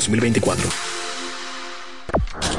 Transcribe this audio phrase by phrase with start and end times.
[0.00, 0.96] 2024.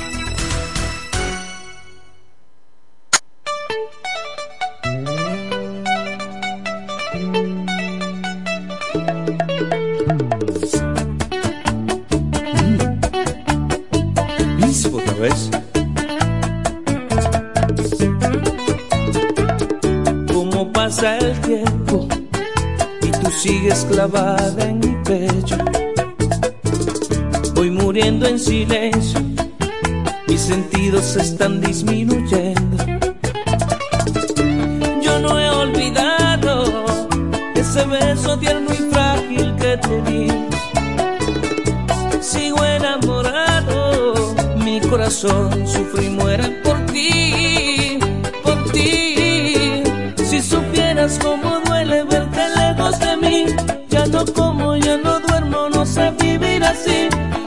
[23.61, 25.57] Sigues clavada en mi pecho.
[27.53, 29.19] Voy muriendo en silencio,
[30.27, 32.83] mis sentidos están disminuyendo.
[35.03, 36.85] Yo no he olvidado
[37.53, 40.27] ese beso tierno y frágil que te di.
[42.19, 46.60] Sigo enamorado mi corazón sufre y muere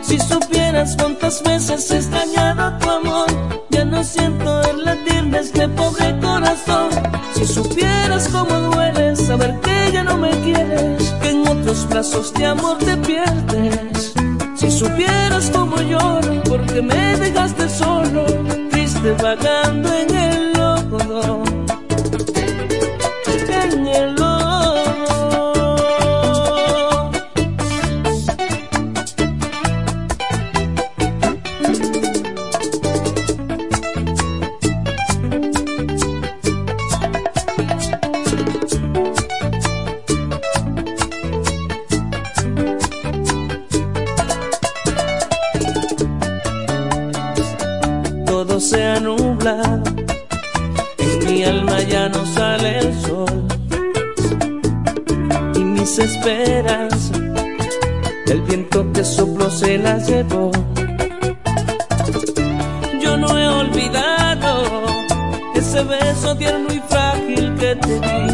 [0.03, 3.27] Si supieras cuántas veces he extrañado tu amor,
[3.71, 6.91] ya no siento el latir de este pobre corazón.
[7.33, 12.45] Si supieras cómo duele saber que ya no me quieres, que en otros brazos de
[12.47, 14.13] amor te pierdes.
[14.57, 18.27] Si supieras cómo lloro porque me dejaste solo,
[18.71, 21.44] triste vagando en el lodo.
[59.79, 60.51] Las llevó.
[63.01, 64.65] Yo no he olvidado
[65.55, 68.27] ese beso tierno y frágil que te di.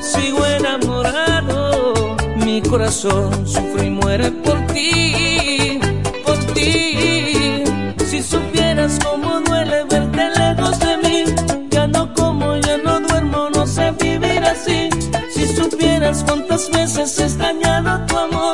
[0.00, 5.80] Sigo enamorado, mi corazón sufre y muere por ti,
[6.24, 7.64] por ti.
[8.04, 11.24] Si supieras cómo duele verte lejos de mí,
[11.70, 14.88] ya no como, ya no duermo, no sé vivir así.
[15.34, 18.45] Si supieras cuántas veces he extrañado tu amor,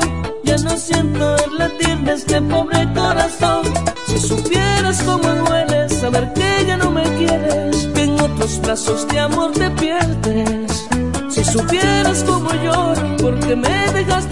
[8.63, 10.89] brazos de amor te pierdes.
[11.29, 14.32] Si supieras cómo lloro porque me dejaste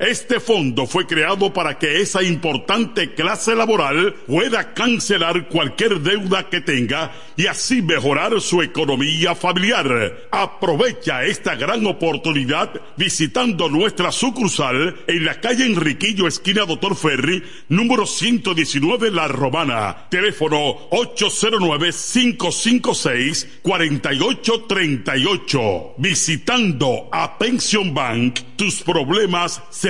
[0.00, 6.62] Este fondo fue creado para que esa importante clase laboral pueda cancelar cualquier deuda que
[6.62, 10.26] tenga y así mejorar su economía familiar.
[10.30, 18.06] Aprovecha esta gran oportunidad visitando nuestra sucursal en la calle Enriquillo, esquina Doctor Ferry, número
[18.06, 20.08] 119 La Romana.
[20.08, 25.94] Teléfono 809 556 4838.
[25.98, 29.89] Visitando a Pension Bank, tus problemas se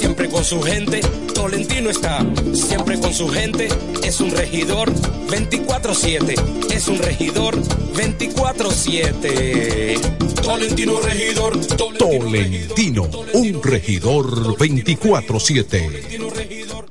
[0.21, 1.01] siempre con su gente,
[1.33, 2.23] Tolentino está
[2.53, 3.69] siempre con su gente,
[4.03, 9.99] es un regidor 24-7, es un regidor 24-7.
[10.43, 11.59] Tolentino regidor,
[11.97, 16.90] Tolentino, un regidor 24-7.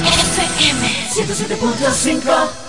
[0.05, 2.68] FM 107.5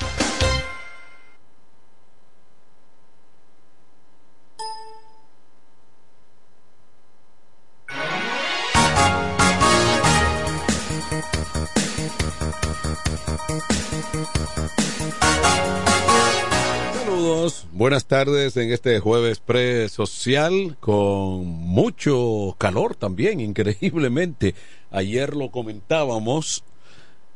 [17.81, 24.53] Buenas tardes en este jueves pre-social con mucho calor también, increíblemente.
[24.91, 26.63] Ayer lo comentábamos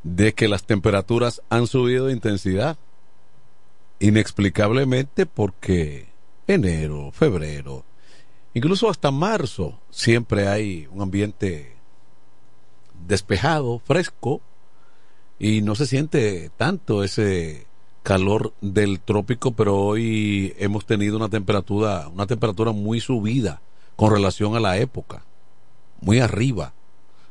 [0.04, 2.78] de que las temperaturas han subido de intensidad,
[3.98, 6.06] inexplicablemente porque
[6.46, 7.84] enero, febrero,
[8.54, 11.74] incluso hasta marzo siempre hay un ambiente
[13.04, 14.40] despejado, fresco,
[15.40, 17.65] y no se siente tanto ese
[18.06, 23.60] calor del trópico, pero hoy hemos tenido una temperatura, una temperatura muy subida
[23.96, 25.24] con relación a la época,
[26.00, 26.72] muy arriba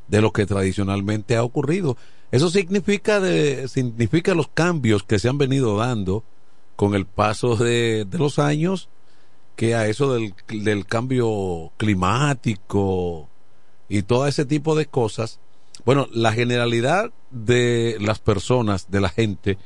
[0.06, 1.96] de lo que tradicionalmente ha ocurrido.
[2.30, 6.24] Eso significa de, significa los cambios que se han venido dando
[6.76, 8.90] con el paso de, los años,
[9.56, 13.30] que a eso del, del cambio climático
[13.88, 15.40] y todo ese tipo de cosas,
[15.86, 19.56] bueno, la generalidad de las personas, de la gente,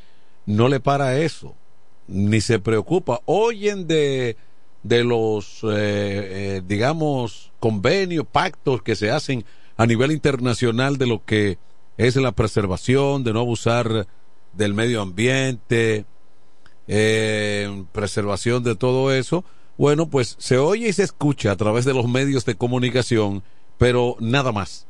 [0.47, 1.55] no le para eso,
[2.09, 3.21] ni se preocupa.
[3.27, 4.37] Oyen de,
[4.83, 9.45] de los, eh, eh, digamos, convenios, pactos que se hacen
[9.77, 11.59] a nivel internacional de lo que
[11.97, 14.07] es la preservación, de no abusar
[14.53, 16.05] del medio ambiente,
[16.89, 19.45] eh, preservación de todo eso.
[19.79, 23.43] Bueno, pues se oye y se escucha a través de los medios de comunicación,
[23.79, 24.87] pero nada más.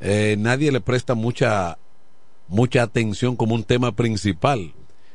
[0.00, 1.78] Eh, nadie le presta mucha
[2.50, 4.74] mucha atención como un tema principal.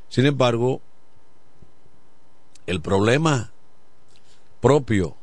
[0.09, 0.81] Sin embargo,
[2.65, 3.51] el problema
[4.61, 5.15] propio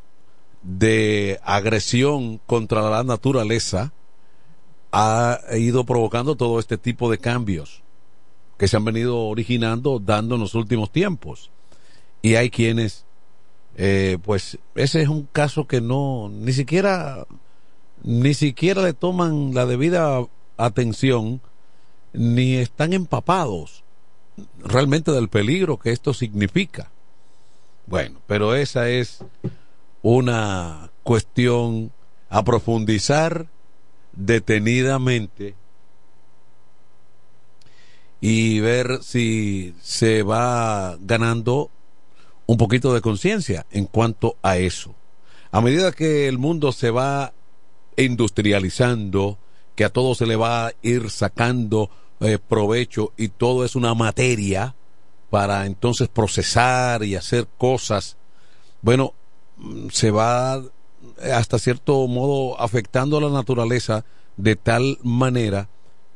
[0.63, 3.93] de agresión contra la naturaleza
[4.93, 7.83] ha ido provocando todo este tipo de cambios
[8.59, 11.51] que se han venido originando, dando en los últimos tiempos.
[12.21, 13.05] Y hay quienes,
[13.77, 17.27] eh, pues, ese es un caso que no, ni siquiera,
[18.05, 20.25] ni siquiera le toman la debida
[20.59, 21.41] atención,
[22.13, 23.83] ni están empapados
[24.59, 26.91] realmente del peligro que esto significa.
[27.87, 29.25] Bueno, pero esa es
[30.03, 31.93] una cuestión
[32.29, 33.47] a profundizar
[34.13, 35.55] detenidamente
[38.21, 41.71] y ver si se va ganando
[42.47, 44.95] un poquito de conciencia en cuanto a eso.
[45.51, 47.33] A medida que el mundo se va
[47.97, 49.39] industrializando,
[49.75, 51.91] que a todo se le va a ir sacando
[52.23, 54.75] eh, provecho y todo es una materia
[55.31, 58.17] para entonces procesar y hacer cosas,
[58.81, 59.15] bueno,
[59.57, 60.63] mm, se va
[61.33, 64.05] hasta cierto modo afectando a la naturaleza
[64.37, 65.69] de tal manera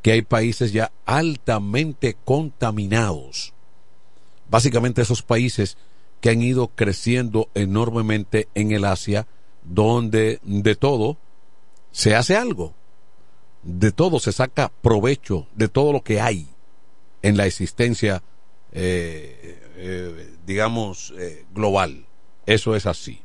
[0.03, 3.53] que hay países ya altamente contaminados.
[4.49, 5.77] Básicamente esos países
[6.21, 9.27] que han ido creciendo enormemente en el Asia,
[9.64, 11.16] donde de todo
[11.90, 12.75] se hace algo,
[13.66, 16.46] de todo se saca provecho, de todo lo que hay
[17.22, 18.22] en la existencia,
[18.72, 22.07] eh, eh, digamos, eh, global.
[22.46, 23.20] Eso es así.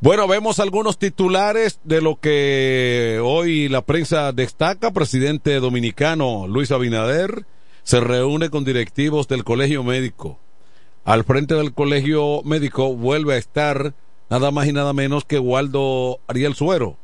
[0.00, 4.92] Bueno, vemos algunos titulares de lo que hoy la prensa destaca.
[4.92, 7.46] Presidente dominicano Luis Abinader
[7.82, 10.38] se reúne con directivos del colegio médico.
[11.04, 13.94] Al frente del colegio médico vuelve a estar
[14.30, 16.98] nada más y nada menos que Waldo Ariel Suero.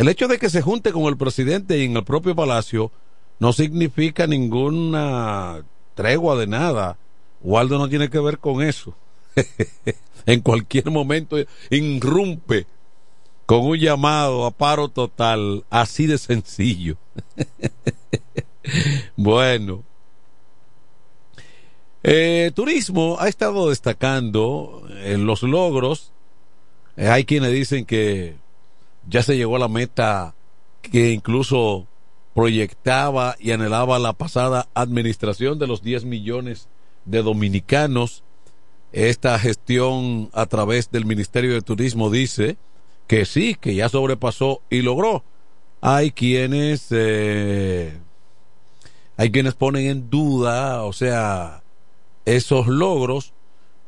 [0.00, 2.90] El hecho de que se junte con el presidente y en el propio palacio
[3.38, 5.62] no significa ninguna
[5.94, 6.96] tregua de nada.
[7.42, 8.94] Waldo no tiene que ver con eso.
[10.24, 11.36] en cualquier momento
[11.68, 12.66] irrumpe
[13.44, 16.96] con un llamado a paro total, así de sencillo.
[19.16, 19.84] bueno.
[22.02, 26.10] Eh, turismo ha estado destacando en los logros.
[26.96, 28.36] Eh, hay quienes dicen que
[29.08, 30.34] ya se llegó a la meta
[30.82, 31.86] que incluso
[32.34, 36.68] proyectaba y anhelaba la pasada administración de los 10 millones
[37.04, 38.22] de dominicanos
[38.92, 42.56] esta gestión a través del Ministerio de Turismo dice
[43.06, 45.24] que sí, que ya sobrepasó y logró.
[45.80, 47.96] Hay quienes, eh,
[49.16, 51.62] hay quienes ponen en duda, o sea,
[52.24, 53.32] esos logros,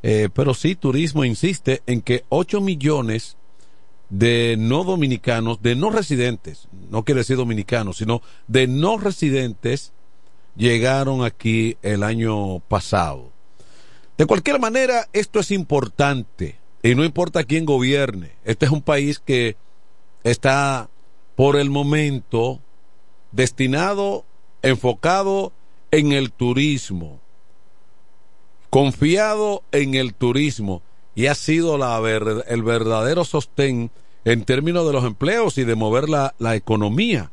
[0.03, 3.37] eh, pero sí, Turismo insiste en que 8 millones
[4.13, 9.95] de no dominicanos, de no residentes, no quiere decir dominicanos, sino de no residentes,
[10.55, 13.31] llegaron aquí el año pasado.
[14.19, 18.33] De cualquier manera, esto es importante y no importa quién gobierne.
[18.45, 19.57] Este es un país que
[20.25, 20.91] está
[21.35, 22.61] por el momento
[23.31, 24.27] destinado,
[24.61, 25.55] enfocado
[25.91, 27.19] en el turismo,
[28.69, 30.83] confiado en el turismo
[31.15, 31.97] y ha sido la
[32.47, 33.91] el verdadero sostén
[34.25, 37.31] en términos de los empleos y de mover la, la economía.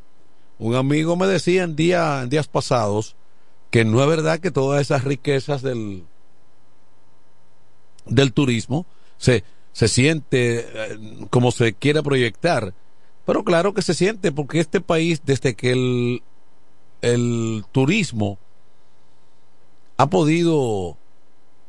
[0.58, 3.16] Un amigo me decía en, día, en días pasados
[3.70, 6.04] que no es verdad que todas esas riquezas del,
[8.06, 8.84] del turismo
[9.16, 10.98] se, se siente eh,
[11.30, 12.74] como se quiere proyectar.
[13.24, 16.22] Pero claro que se siente porque este país, desde que el,
[17.00, 18.38] el turismo
[19.96, 20.96] ha podido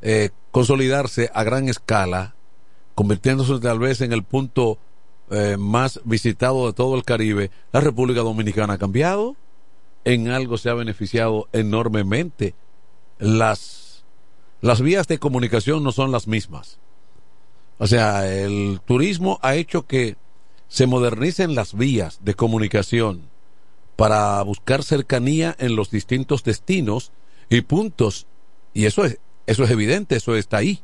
[0.01, 2.35] eh, consolidarse a gran escala,
[2.95, 4.79] convirtiéndose tal vez en el punto
[5.31, 9.35] eh, más visitado de todo el Caribe, la República Dominicana ha cambiado,
[10.03, 12.53] en algo se ha beneficiado enormemente.
[13.17, 13.81] Las
[14.61, 16.77] las vías de comunicación no son las mismas.
[17.79, 20.15] O sea, el turismo ha hecho que
[20.67, 23.23] se modernicen las vías de comunicación
[23.95, 27.11] para buscar cercanía en los distintos destinos
[27.49, 28.27] y puntos.
[28.75, 29.17] Y eso es,
[29.47, 30.81] eso es evidente, eso está ahí.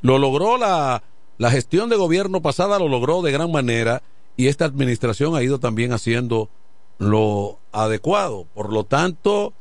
[0.00, 1.02] Lo logró la,
[1.38, 4.02] la gestión de gobierno pasada, lo logró de gran manera
[4.36, 6.50] y esta administración ha ido también haciendo
[6.98, 8.46] lo adecuado.
[8.54, 9.52] Por lo tanto,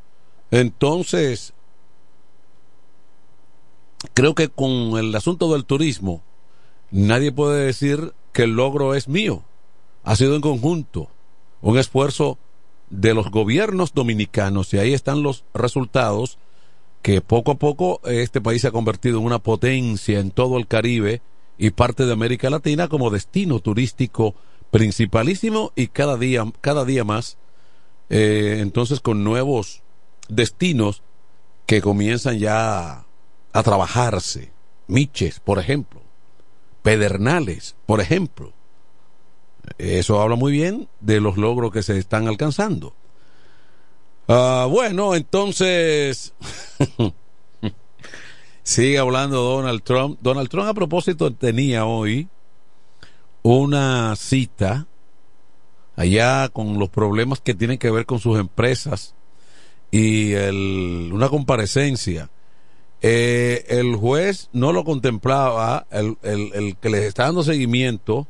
[0.50, 1.54] entonces
[4.14, 6.22] creo que con el asunto del turismo,
[6.92, 9.44] nadie puede decir que el logro es mío.
[10.04, 11.10] Ha sido en conjunto
[11.62, 12.38] un esfuerzo
[12.90, 16.38] de los gobiernos dominicanos y ahí están los resultados
[17.02, 20.68] que poco a poco este país se ha convertido en una potencia en todo el
[20.68, 21.22] Caribe
[21.58, 24.36] y parte de América Latina como destino turístico
[24.72, 27.38] principalísimo y cada día cada día más
[28.10, 29.82] eh, entonces con nuevos
[30.30, 31.04] destinos
[31.66, 33.06] que comienzan ya
[33.54, 34.52] a trabajarse.
[34.88, 36.02] Miches, por ejemplo.
[36.82, 38.54] Pedernales, por ejemplo.
[39.78, 42.96] Eso habla muy bien de los logros que se están alcanzando.
[44.30, 46.34] Ah, bueno, entonces
[48.68, 50.20] sigue hablando Donald Trump.
[50.22, 52.28] Donald Trump a propósito tenía hoy
[53.42, 54.88] una cita
[55.96, 59.16] allá con los problemas que tienen que ver con sus empresas
[59.90, 62.30] y el, una comparecencia
[63.02, 68.28] eh, el juez no lo contemplaba, el, el, que les está dando seguimiento,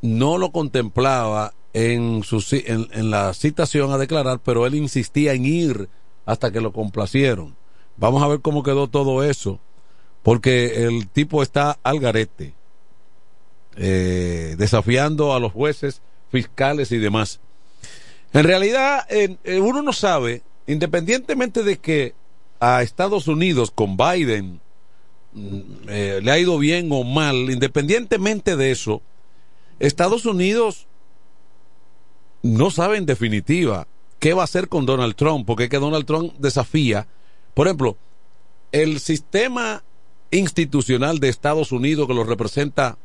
[0.00, 5.88] no lo contemplaba en, su, en, la citación a declarar, pero él insistía en ir
[6.24, 7.56] hasta que lo complacieron.
[7.96, 9.60] Vamos a ver cómo quedó todo eso,
[10.22, 12.54] porque el tipo está al garete,
[13.76, 17.40] eh, desafiando a los jueces, fiscales y demás.
[18.32, 19.06] En realidad,
[19.60, 22.14] uno no sabe, independientemente de que
[22.60, 24.60] a Estados Unidos con Biden
[25.32, 29.02] mm, eh, le ha ido bien o mal, independientemente de eso,
[29.78, 30.86] Estados Unidos
[32.42, 33.86] no sabe en definitiva
[34.18, 37.06] qué va a hacer con Donald Trump, porque es que Donald Trump desafía,
[37.54, 37.96] por ejemplo,
[38.72, 39.82] el sistema
[40.30, 42.98] institucional de Estados Unidos que lo representa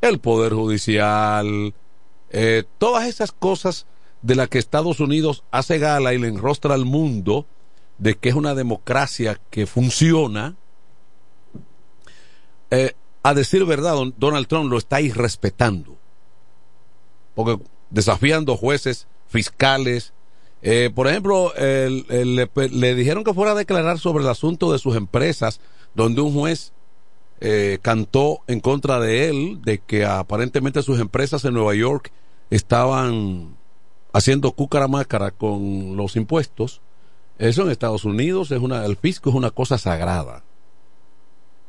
[0.00, 1.74] el Poder Judicial,
[2.30, 3.86] eh, todas esas cosas
[4.22, 7.46] de las que Estados Unidos hace gala y le enrostra al mundo,
[7.98, 10.56] de que es una democracia que funciona,
[12.70, 15.96] eh, a decir verdad, don- Donald Trump lo está irrespetando.
[17.34, 20.12] Porque desafiando jueces, fiscales.
[20.62, 25.60] Eh, por ejemplo, le, dijeron que fuera a declarar sobre el asunto de sus empresas,
[25.94, 26.72] donde un juez
[27.40, 32.12] eh, cantó en contra de él, de que aparentemente sus empresas en Nueva York
[32.50, 33.56] estaban
[34.12, 36.82] haciendo cúcara-mácara con los impuestos.
[37.38, 40.42] Eso en Estados Unidos es una, el fisco es una cosa sagrada.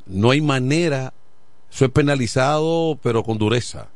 [0.06, 1.14] No hay manera,
[1.72, 3.88] eso es penalizado, pero con dureza.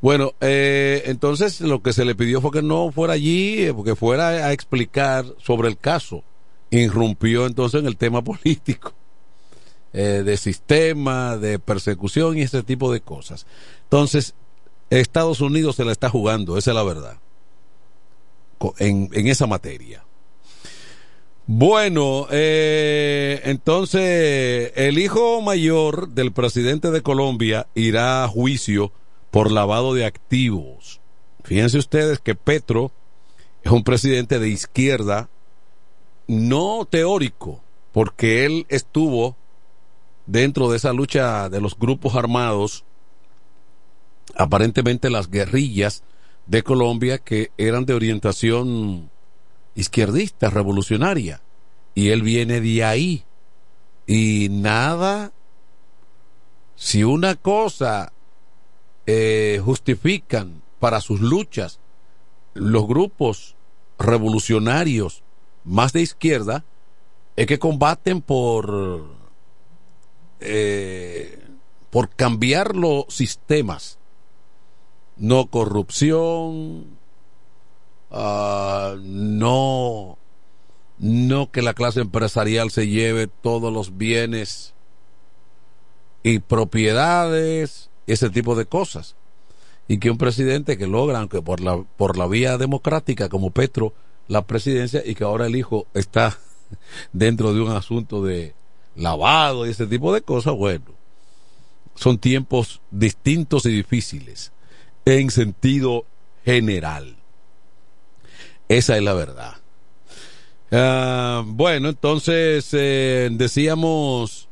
[0.00, 3.96] Bueno, eh, entonces lo que se le pidió fue que no fuera allí, eh, porque
[3.96, 6.24] fuera a explicar sobre el caso.
[6.70, 8.92] Irrumpió entonces en el tema político,
[9.92, 13.46] eh, de sistema, de persecución y ese tipo de cosas.
[13.84, 14.34] Entonces,
[14.88, 17.18] Estados Unidos se la está jugando, esa es la verdad,
[18.78, 20.04] en, en esa materia.
[21.52, 28.92] Bueno, eh, entonces el hijo mayor del presidente de Colombia irá a juicio
[29.30, 31.00] por lavado de activos.
[31.44, 32.92] Fíjense ustedes que Petro
[33.62, 35.28] es un presidente de izquierda,
[36.26, 37.60] no teórico,
[37.92, 39.36] porque él estuvo
[40.26, 42.84] dentro de esa lucha de los grupos armados,
[44.36, 46.02] aparentemente las guerrillas
[46.46, 49.10] de Colombia que eran de orientación
[49.74, 51.40] izquierdista, revolucionaria,
[51.94, 53.24] y él viene de ahí.
[54.06, 55.32] Y nada,
[56.76, 58.12] si una cosa
[59.12, 61.80] eh, justifican para sus luchas
[62.54, 63.56] los grupos
[63.98, 65.24] revolucionarios
[65.64, 66.64] más de izquierda,
[67.34, 69.04] es que combaten por
[70.38, 71.44] eh,
[71.90, 73.98] por cambiar los sistemas.
[75.16, 76.86] No corrupción
[78.12, 80.18] ah, no
[80.98, 84.72] no que la clase empresarial se lleve todos los bienes
[86.22, 89.16] y propiedades ese tipo de cosas.
[89.88, 93.92] Y que un presidente que logra aunque por la por la vía democrática como Petro
[94.28, 96.38] la presidencia y que ahora el hijo está
[97.12, 98.54] dentro de un asunto de
[98.94, 100.84] lavado y ese tipo de cosas bueno
[101.96, 104.52] son tiempos distintos y difíciles
[105.04, 106.04] en sentido
[106.44, 107.16] general.
[108.68, 109.56] Esa es la verdad.
[110.70, 114.48] Ah, bueno entonces eh, decíamos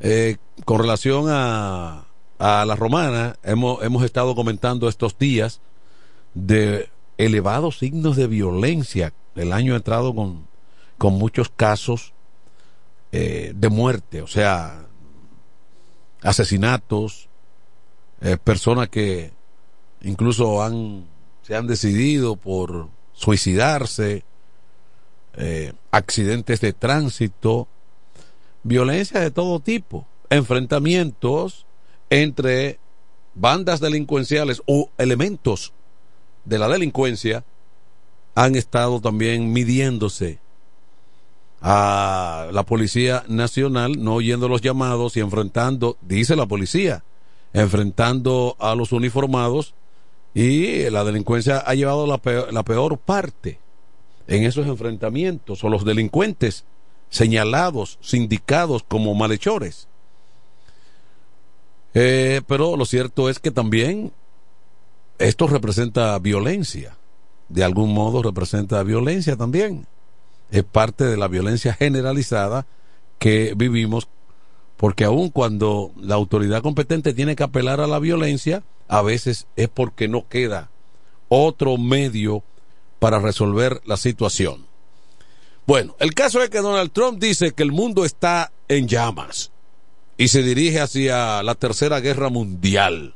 [0.00, 2.05] eh, con relación a,
[2.38, 5.60] a la romana, hemos, hemos estado comentando estos días
[6.34, 9.12] de elevados signos de violencia.
[9.34, 10.46] El año ha entrado con,
[10.98, 12.12] con muchos casos
[13.12, 14.86] eh, de muerte, o sea,
[16.22, 17.28] asesinatos,
[18.20, 19.32] eh, personas que
[20.02, 21.06] incluso han,
[21.42, 24.24] se han decidido por suicidarse,
[25.34, 27.68] eh, accidentes de tránsito,
[28.62, 31.65] violencia de todo tipo, enfrentamientos
[32.10, 32.78] entre
[33.34, 35.72] bandas delincuenciales o elementos
[36.44, 37.44] de la delincuencia
[38.34, 40.38] han estado también midiéndose
[41.60, 47.02] a la Policía Nacional, no oyendo los llamados y enfrentando, dice la policía,
[47.52, 49.74] enfrentando a los uniformados
[50.34, 53.58] y la delincuencia ha llevado la peor, parte
[54.28, 56.64] en esos enfrentamientos o los delincuentes
[57.08, 59.88] señalados, sindicados como malhechores.
[61.98, 64.12] Eh, pero lo cierto es que también
[65.18, 66.98] esto representa violencia.
[67.48, 69.86] De algún modo representa violencia también.
[70.50, 72.66] Es parte de la violencia generalizada
[73.18, 74.08] que vivimos,
[74.76, 79.70] porque aun cuando la autoridad competente tiene que apelar a la violencia, a veces es
[79.70, 80.68] porque no queda
[81.30, 82.42] otro medio
[82.98, 84.66] para resolver la situación.
[85.66, 89.50] Bueno, el caso es que Donald Trump dice que el mundo está en llamas
[90.16, 93.14] y se dirige hacia la tercera guerra mundial.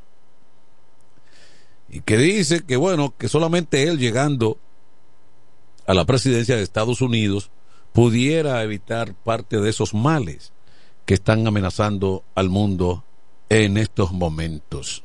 [1.89, 4.57] Y que dice que bueno, que solamente él llegando
[5.87, 7.51] a la presidencia de Estados Unidos
[7.91, 10.53] pudiera evitar parte de esos males
[11.05, 13.03] que están amenazando al mundo
[13.49, 15.03] en estos momentos.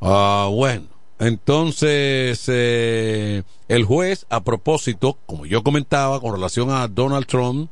[0.00, 7.26] Ah, bueno, entonces eh, el juez, a propósito, como yo comentaba con relación a Donald
[7.26, 7.70] Trump,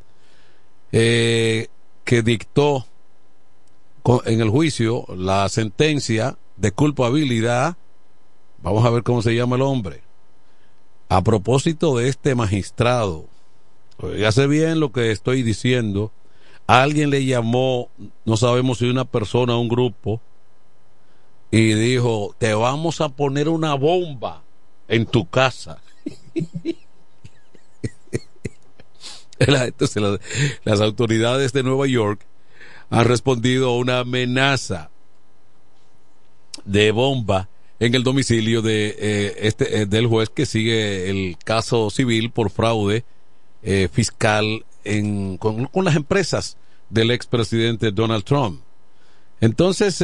[0.93, 1.69] eh,
[2.05, 2.87] que dictó
[4.27, 7.77] en el juicio la sentencia de culpabilidad,
[8.63, 10.03] vamos a ver cómo se llama el hombre,
[11.09, 13.27] a propósito de este magistrado,
[14.27, 16.13] hace bien lo que estoy diciendo,
[16.67, 17.89] alguien le llamó,
[18.25, 20.21] no sabemos si una persona o un grupo,
[21.51, 24.43] y dijo, te vamos a poner una bomba
[24.89, 25.81] en tu casa.
[29.39, 30.19] Entonces la-
[30.65, 32.21] las autoridades de Nueva York
[32.91, 34.91] han respondido a una amenaza
[36.65, 37.49] de bomba
[37.81, 42.51] en el domicilio de eh, este eh, del juez que sigue el caso civil por
[42.51, 43.05] fraude
[43.63, 44.65] eh, fiscal
[45.39, 46.57] con, con las empresas
[46.91, 48.61] del expresidente Donald Trump.
[49.41, 49.99] Entonces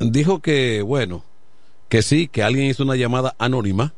[0.00, 1.24] dijo que bueno
[1.88, 3.94] que sí que alguien hizo una llamada anónima,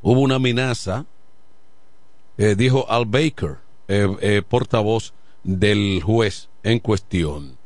[0.00, 1.04] hubo una amenaza,
[2.42, 5.12] eh, dijo Al Baker, eh, eh, portavoz
[5.44, 7.56] del juez en cuestión.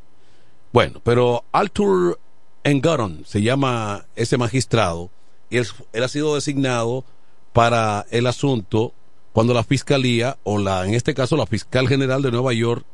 [0.72, 2.18] Bueno, pero Arthur
[2.64, 5.10] Engaron se llama ese magistrado
[5.50, 5.66] y él,
[6.02, 7.04] ha sido designado
[7.52, 8.92] para el asunto
[9.32, 12.84] cuando la fiscalía o la en este caso la fiscal general de Nueva York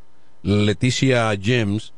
[0.43, 1.95] Leticia James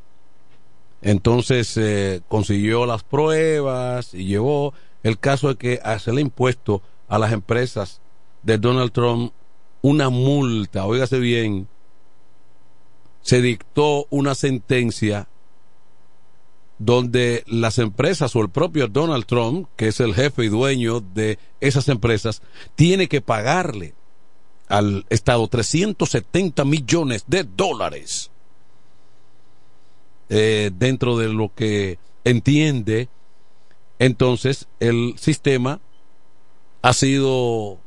[1.02, 7.18] entonces eh, consiguió las pruebas y llevó el caso de que se le impuesto a
[7.18, 8.00] las empresas
[8.42, 9.32] de Donald Trump
[9.84, 11.68] una multa, óigase bien,
[13.20, 15.28] se dictó una sentencia
[16.78, 21.38] donde las empresas o el propio Donald Trump, que es el jefe y dueño de
[21.60, 22.40] esas empresas,
[22.76, 23.92] tiene que pagarle
[24.68, 28.30] al Estado 370 millones de dólares
[30.30, 33.10] eh, dentro de lo que entiende.
[33.98, 35.78] Entonces el sistema
[36.80, 37.83] ha sido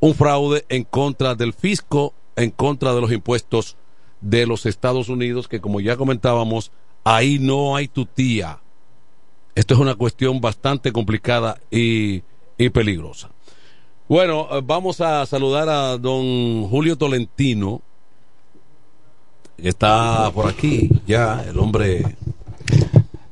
[0.00, 3.76] un fraude en contra del fisco, en contra de los impuestos
[4.20, 6.72] de los Estados Unidos, que como ya comentábamos,
[7.04, 8.60] ahí no hay tutía.
[9.54, 12.22] Esto es una cuestión bastante complicada y,
[12.58, 13.30] y peligrosa.
[14.08, 17.80] Bueno, eh, vamos a saludar a don Julio Tolentino,
[19.56, 22.16] que está por aquí ya, el hombre.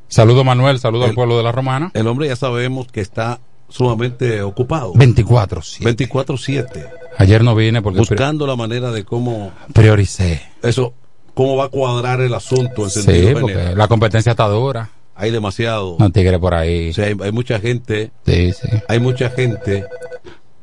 [0.09, 1.91] Saludo Manuel, saludo al pueblo de la Romana.
[1.95, 4.93] El hombre ya sabemos que está sumamente ocupado.
[4.95, 5.97] 24-7.
[6.11, 6.91] 24-7.
[7.19, 10.43] Ayer no vine porque Buscando la manera de cómo prioricé.
[10.63, 10.95] eso,
[11.35, 13.03] cómo va a cuadrar el asunto en Sí,
[13.41, 13.79] porque general.
[13.79, 14.91] la competencia está dura.
[15.17, 15.97] Hay demasiado.
[16.01, 16.91] No tigre por ahí.
[16.91, 18.11] O sea, hay, hay mucha gente.
[18.27, 18.69] Sí, sí.
[18.89, 19.85] Hay mucha gente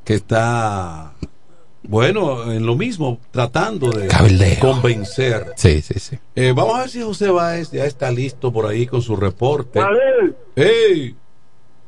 [0.03, 1.13] que está,
[1.83, 4.59] bueno, en lo mismo, tratando de Cabildeo.
[4.59, 5.53] convencer.
[5.55, 6.17] Sí, sí, sí.
[6.35, 9.79] Eh, vamos a ver si José Báez ya está listo por ahí con su reporte.
[9.79, 11.15] Manuel, ¡Ey!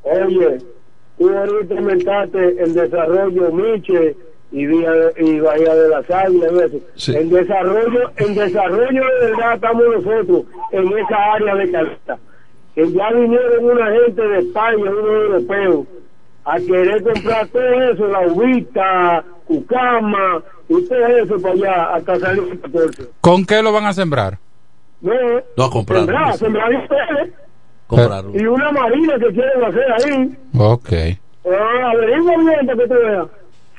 [0.04, 0.58] oye,
[1.18, 4.16] tú ahorita comentaste el desarrollo Miche
[4.52, 6.78] y, Vía y Bahía de las Águilas y eso.
[6.96, 7.16] Sí.
[7.16, 12.18] En desarrollo, en desarrollo de verdad estamos nosotros en esa área de Caleta.
[12.76, 15.86] Que ya vinieron una gente de España, unos europeos,
[16.46, 22.44] a querer comprar todo eso, la uvita, cucama y todo eso para allá, hasta salir
[22.52, 23.04] el 14.
[23.22, 24.40] ¿Con qué lo van a sembrar?
[25.02, 25.14] No,
[25.58, 26.00] No, a comprar.
[26.00, 27.34] sembrar, sembrar ustedes.
[27.88, 28.32] Comprarlo.
[28.40, 30.38] Y una marina que quieren hacer ahí.
[30.58, 30.94] Ok,
[31.46, 33.28] Ah, averigua bien para que tú veas.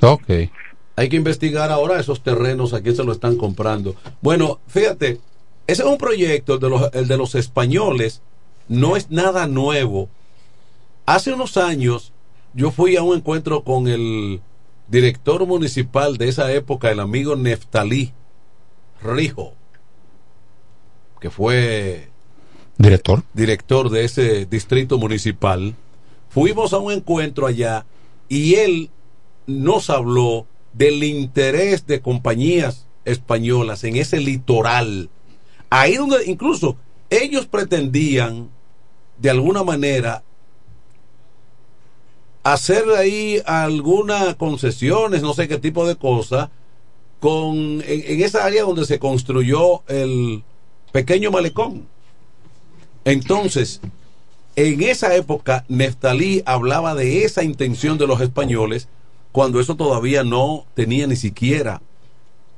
[0.03, 0.51] ok.
[0.97, 3.97] Hay que investigar ahora esos terrenos, a quién se lo están comprando.
[4.21, 5.19] Bueno, fíjate,
[5.67, 8.23] ese es un proyecto, el de los, el de los españoles,
[8.69, 10.09] no es nada nuevo.
[11.07, 12.13] Hace unos años
[12.53, 14.41] yo fui a un encuentro con el
[14.89, 18.13] director municipal de esa época, el amigo Neftalí
[19.03, 19.55] Rijo,
[21.21, 22.11] que fue
[22.77, 23.23] Director.
[23.35, 25.75] director de ese distrito municipal,
[26.29, 27.87] fuimos a un encuentro allá
[28.29, 28.91] y él
[29.47, 35.09] nos habló del interés de compañías españolas en ese litoral.
[35.71, 36.77] Ahí donde incluso
[37.11, 38.51] ellos pretendían
[39.19, 40.25] de alguna manera
[42.43, 46.51] hacer ahí algunas concesiones, no sé qué tipo de cosa,
[47.21, 50.43] con en, en esa área donde se construyó el
[50.93, 51.94] pequeño malecón.
[53.05, 53.81] Entonces,
[54.57, 58.89] en esa época, Neftalí hablaba de esa intención de los españoles
[59.33, 61.83] cuando eso todavía no tenía ni siquiera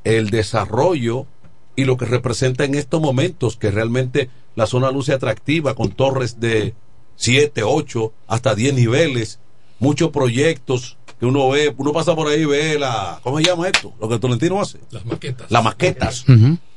[0.04, 1.26] el desarrollo
[1.74, 6.38] y lo que representa en estos momentos, que realmente la zona luce atractiva con torres
[6.38, 6.74] de
[7.16, 9.40] 7, 8, hasta 10 niveles,
[9.78, 13.68] muchos proyectos que uno ve, uno pasa por ahí y ve la, ¿cómo se llama
[13.68, 13.92] esto?
[14.00, 14.78] Lo que Tolentino hace.
[14.90, 15.50] Las maquetas.
[15.50, 16.24] Las maquetas.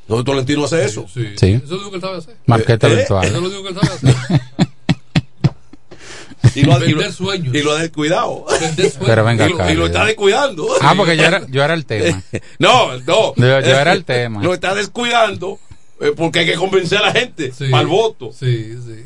[0.10, 1.06] Donde Tolentino hace eso.
[1.14, 1.28] Sí.
[1.38, 1.52] Sí.
[1.54, 2.36] Eso es lo único que él sabe hacer.
[2.46, 3.26] Marqueta Eh, virtual.
[3.26, 4.42] Eso es lo único que él sabe hacer.
[6.56, 7.54] Y lo, Vender lo- sueños.
[7.54, 8.46] y lo ha descuidado.
[9.06, 9.72] Pero venga y, lo, acá.
[9.72, 10.68] y lo está descuidando.
[10.82, 12.24] Ah, porque yo era, yo era el tema.
[12.58, 13.36] No, no.
[13.36, 14.42] Yo- yo era el tema.
[14.42, 15.60] Lo está descuidando
[16.00, 17.68] eh, porque hay que convencer a la gente Sí.
[17.70, 18.32] para el voto.
[18.34, 19.04] Sí, sí.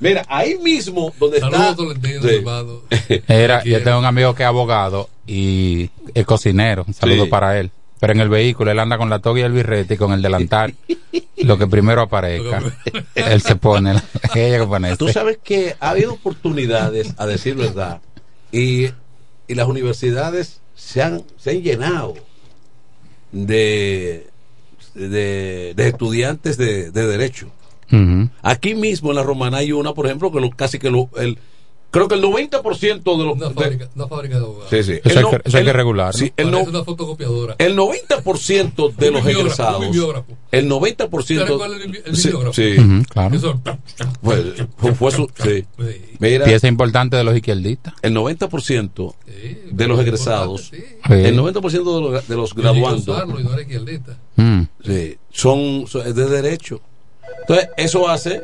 [0.00, 1.50] Mira, ahí mismo donde está.
[1.50, 2.28] Saludos, Tolentino, Sí.
[2.34, 2.80] hermano.
[3.28, 6.84] Era, yo tengo un amigo que es abogado y es cocinero.
[6.86, 7.30] Un saludo Sí.
[7.30, 7.70] para él.
[8.02, 10.20] Pero en el vehículo él anda con la toga y el birrete y con el
[10.22, 10.74] delantal.
[11.36, 12.60] lo que primero aparezca.
[13.14, 13.94] él se pone.
[13.94, 15.20] la- Ella que pone Tú este.
[15.20, 18.00] sabes que ha habido oportunidades, a decir verdad,
[18.50, 18.86] y,
[19.46, 22.14] y las universidades se han, se han llenado
[23.30, 24.26] de
[24.94, 27.50] de, de estudiantes de, de derecho.
[28.42, 31.38] Aquí mismo en la Romana hay una, por ejemplo, que lo, casi que lo, el,
[31.92, 33.36] creo que el 90% de los...
[33.36, 34.70] Una de- fábrica, una fábrica de abogados.
[34.70, 34.92] Sí, sí.
[35.04, 37.54] Eso El hay que- eso hay que el- regular, sí, el, no- una fotocopiadora.
[37.58, 39.84] el 90% de los egresados.
[40.50, 41.38] El 90%.
[41.38, 42.76] ¿Sabes cuál es el el sí, sí.
[42.80, 43.36] Ujú, claro.
[43.36, 43.60] Eso-
[44.22, 45.64] Fue, fue- fue su- sí.
[46.18, 47.94] Mira, Pieza importante de los izquierdistas.
[48.02, 49.14] el 90%
[49.70, 50.82] de los egresados, Sí.
[51.10, 54.16] el 90% de los, de los graduandos, usarlo y no era izquierdista.
[54.36, 54.62] Mm.
[54.84, 56.80] sí, son, son- es de derecho.
[57.40, 58.42] Entonces, eso hace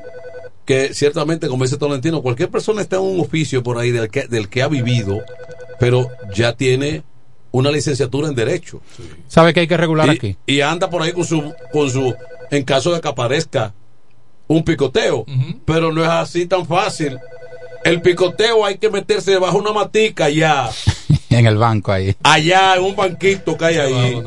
[0.69, 4.29] que ciertamente, como dice Tolentino, cualquier persona está en un oficio por ahí del que,
[4.29, 5.23] del que ha vivido,
[5.81, 7.05] pero ya tiene
[7.53, 8.83] una licenciatura en derecho.
[9.29, 10.37] ¿Sabe qué hay que regular y, aquí?
[10.45, 12.15] y anda por ahí con su, con su,
[12.51, 13.73] en caso de que aparezca
[14.47, 15.25] un picoteo,
[15.65, 17.19] pero no es así tan fácil.
[17.83, 20.69] El picoteo hay que meterse bajo una matica allá,
[21.31, 22.15] en el banco ahí.
[22.23, 24.23] allá en un banquito que hay ahí.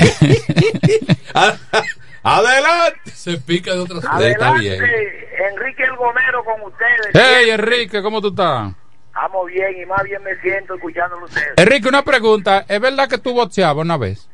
[2.28, 3.10] Adelante.
[3.10, 4.82] Se pica de otras Está bien.
[4.82, 7.08] Enrique el Gomero con ustedes.
[7.14, 8.72] Hey, Enrique, ¿cómo tú estás?
[9.06, 11.54] Estamos bien y más bien me siento escuchándolo ustedes.
[11.56, 12.64] Enrique, una pregunta.
[12.68, 14.28] ¿Es verdad que tú boxeabas una vez?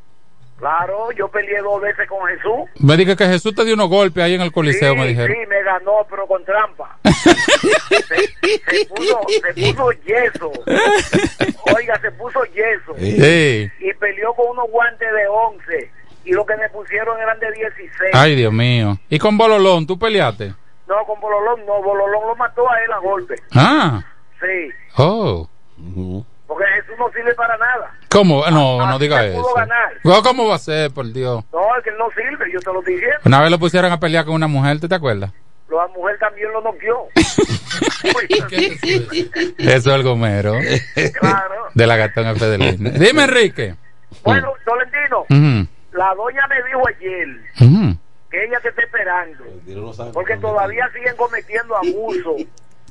[0.59, 2.71] Claro, yo peleé dos veces con Jesús.
[2.81, 5.37] Me dije que Jesús te dio unos golpes ahí en el Coliseo, sí, me dijeron.
[5.37, 6.99] sí, me ganó, pero con trampa.
[7.05, 10.53] se, se puso, se puso yeso.
[11.77, 12.95] Oiga, se puso yeso.
[12.99, 13.71] Sí.
[13.81, 15.91] Y peleó con unos guantes de 11.
[16.25, 18.11] Y lo que me pusieron eran de 16.
[18.15, 18.99] Ay, Dios mío.
[19.09, 20.55] ¿Y con Bololón tú peleaste?
[20.89, 21.83] No, con Bololón no.
[21.83, 23.35] Bololón lo mató a él a golpe.
[23.55, 24.03] Ah.
[24.41, 24.71] Sí.
[24.97, 25.49] Oh.
[26.47, 27.93] Porque Jesús no sirve para nada.
[28.11, 28.45] ¿Cómo?
[28.51, 29.55] No, no Así diga eso.
[29.55, 30.23] ganar.
[30.23, 31.45] ¿Cómo va a ser, por Dios?
[31.53, 33.17] No, es que él no sirve, yo te lo diciendo.
[33.25, 35.33] Una vez lo pusieron a pelear con una mujer, ¿tú te acuerdas?
[35.71, 37.09] La mujer también lo noqueó.
[39.59, 40.55] Eso es el gomero.
[41.21, 41.55] Claro.
[41.75, 42.91] De la gatón F de Lina.
[42.91, 43.75] Dime, Enrique.
[44.23, 47.29] Bueno, Tolentino, Ujú, la doña me dijo ayer
[48.31, 49.45] que ella te está esperando.
[50.13, 52.37] Porque todavía siguen cometiendo abuso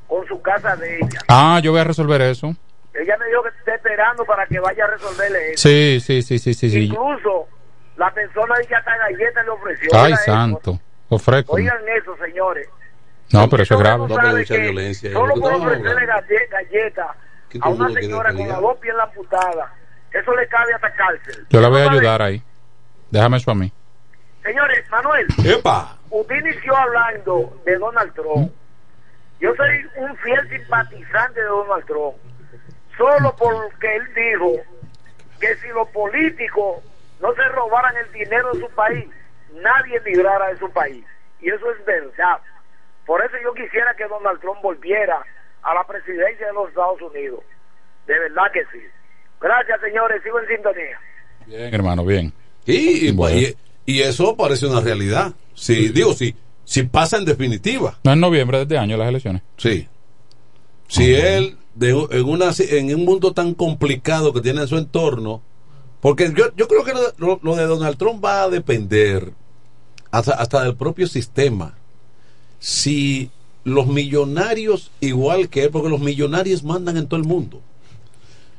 [0.07, 1.19] con su casa de ella.
[1.27, 2.55] Ah, yo voy a resolver eso.
[2.93, 5.67] Ella me dijo que te está esperando para que vaya a resolverle eso.
[5.67, 6.69] Sí, sí, sí, sí, sí.
[6.69, 6.85] sí.
[6.85, 7.47] Incluso
[7.97, 9.89] la persona de que hasta galleta le ofreció.
[9.93, 10.79] Ay, santo.
[11.09, 11.53] Ofrezco.
[11.53, 12.67] Oigan eso, señores.
[13.31, 14.07] No, pero eso es grave.
[14.07, 17.15] Tú sabes que Solo por ofrecerle galle- galleta
[17.49, 19.71] ¿Qué a una señora con las dos piernas amputadas,
[20.11, 21.45] eso le cabe hasta cárcel.
[21.49, 22.43] Yo la voy a ¿No ayudar ahí.
[23.13, 23.71] Déjame eso a mí.
[24.41, 25.99] Señores, Manuel, ¡Epa!
[26.09, 28.51] usted inició hablando de Donald Trump.
[29.39, 32.15] Yo soy un fiel simpatizante de Donald Trump.
[32.97, 34.53] Solo porque él dijo
[35.39, 36.83] que si los políticos
[37.21, 39.05] no se robaran el dinero de su país,
[39.61, 41.05] nadie emigrara de su país.
[41.39, 42.39] Y eso es verdad.
[43.05, 45.23] Por eso yo quisiera que Donald Trump volviera
[45.61, 47.41] a la presidencia de los Estados Unidos.
[48.07, 48.83] De verdad que sí.
[49.39, 50.23] Gracias, señores.
[50.23, 50.99] Sigo en sintonía.
[51.45, 52.33] Bien, hermano, bien.
[52.65, 53.39] Y, y- Bueno.
[53.39, 53.55] y-
[53.85, 55.33] y eso parece una realidad.
[55.53, 56.33] Sí, digo, sí,
[56.65, 57.99] si pasa en definitiva.
[58.03, 59.41] No en noviembre de este año las elecciones.
[59.57, 59.87] Sí.
[60.87, 65.41] Si él, de, en, una, en un mundo tan complicado que tiene en su entorno,
[66.01, 69.31] porque yo, yo creo que lo, lo- lo de Donald Trump va a depender
[70.11, 71.75] hasta, hasta del propio sistema.
[72.59, 73.29] Si
[73.63, 77.61] los millonarios, igual que él, porque los millonarios mandan en todo el mundo,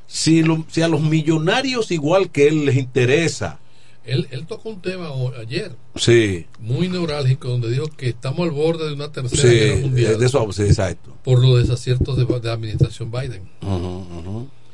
[0.07, 3.59] si, lo- si a los millonarios, igual que él, les interesa,
[4.07, 5.09] Él, él tocó un tema
[5.41, 9.81] ayer sí, muy neurálgico donde dijo que estamos al borde de una tercera sí, guerra
[9.81, 11.11] mundial de eso, sí, exacto.
[11.25, 13.49] por los desaciertos de, de la administración Biden.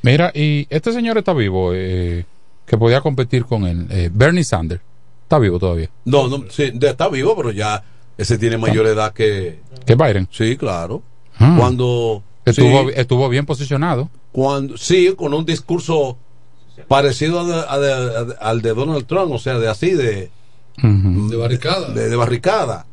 [0.02, 2.24] Mira, y este señor está vivo, eh,
[2.66, 3.86] que podía competir con él.
[3.90, 4.80] eh, Bernie Sanders.
[5.22, 5.88] Está vivo todavía.
[6.06, 7.84] No, no, sí, está vivo, pero ya
[8.18, 9.60] ese tiene mayor edad que.
[9.86, 10.26] ¿Que Biden?
[10.32, 11.02] Sí, claro.
[11.38, 11.54] Ah.
[11.56, 12.22] Cuando.
[12.44, 14.10] Estuvo, sí, estuvo bien posicionado.
[14.32, 16.16] cuando, sí, con un discurso
[16.88, 19.90] parecido a de- a de- a de- al de Donald Trump, o sea, de así,
[19.90, 20.30] de.
[20.82, 21.90] De barricada.
[21.90, 22.86] De, de barricada.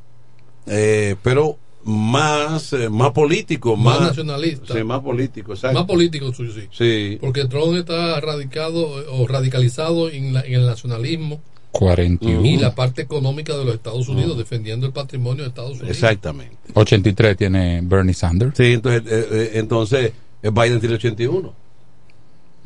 [0.65, 4.09] Eh, pero más, eh, más político, Más más.
[4.09, 4.73] nacionalista.
[4.73, 5.77] Sí, más político, exacto.
[5.79, 6.49] Más político sí.
[6.71, 7.17] Sí.
[7.21, 11.39] Porque Trump está radicado o radicalizado en, la- en el nacionalismo
[11.71, 12.45] 41.
[12.45, 15.89] y la parte económica de los Estados Unidos, defendiendo el patrimonio de Estados Unidos.
[15.91, 16.57] Exactamente.
[16.73, 18.57] 83 tiene Bernie Sanders.
[18.57, 20.11] Sí, entonces, eh, eh, entonces
[20.41, 21.53] Biden tiene 81.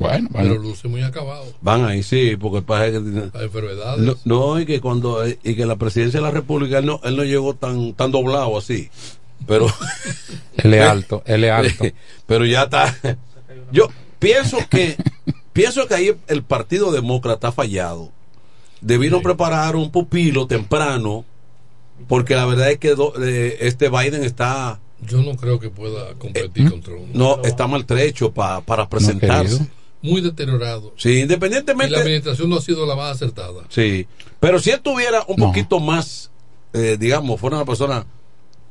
[0.02, 0.62] Bueno, Pero bueno.
[0.62, 1.44] luce muy acabado.
[1.60, 3.00] Van ahí, sí, porque pasa que.
[3.00, 4.00] Las enfermedades.
[4.00, 7.16] No, no, y que cuando y que la presidencia de la República él no, él
[7.16, 8.90] no llegó tan tan doblado así,
[9.46, 9.66] pero
[10.58, 11.84] Él es alto, él es alto.
[12.26, 12.94] pero ya está.
[13.72, 13.88] Yo
[14.18, 14.96] pienso que
[15.52, 18.10] pienso que ahí el Partido Demócrata ha fallado.
[18.80, 21.24] Debieron preparar un pupilo temprano,
[22.08, 26.14] porque la verdad es que do- eh, este Biden está Yo no creo que pueda
[26.14, 27.06] competir con Trump.
[27.14, 29.66] no está maltrecho pa- para presentarse.
[30.02, 30.92] Muy deteriorado.
[30.96, 31.92] Sí, Y independientemente.
[31.92, 33.62] la administración no ha sido la más acertada.
[33.68, 34.06] Sí,
[34.40, 36.30] pero si él tuviera un poquito más,
[36.72, 38.04] eh, digamos, fuera una persona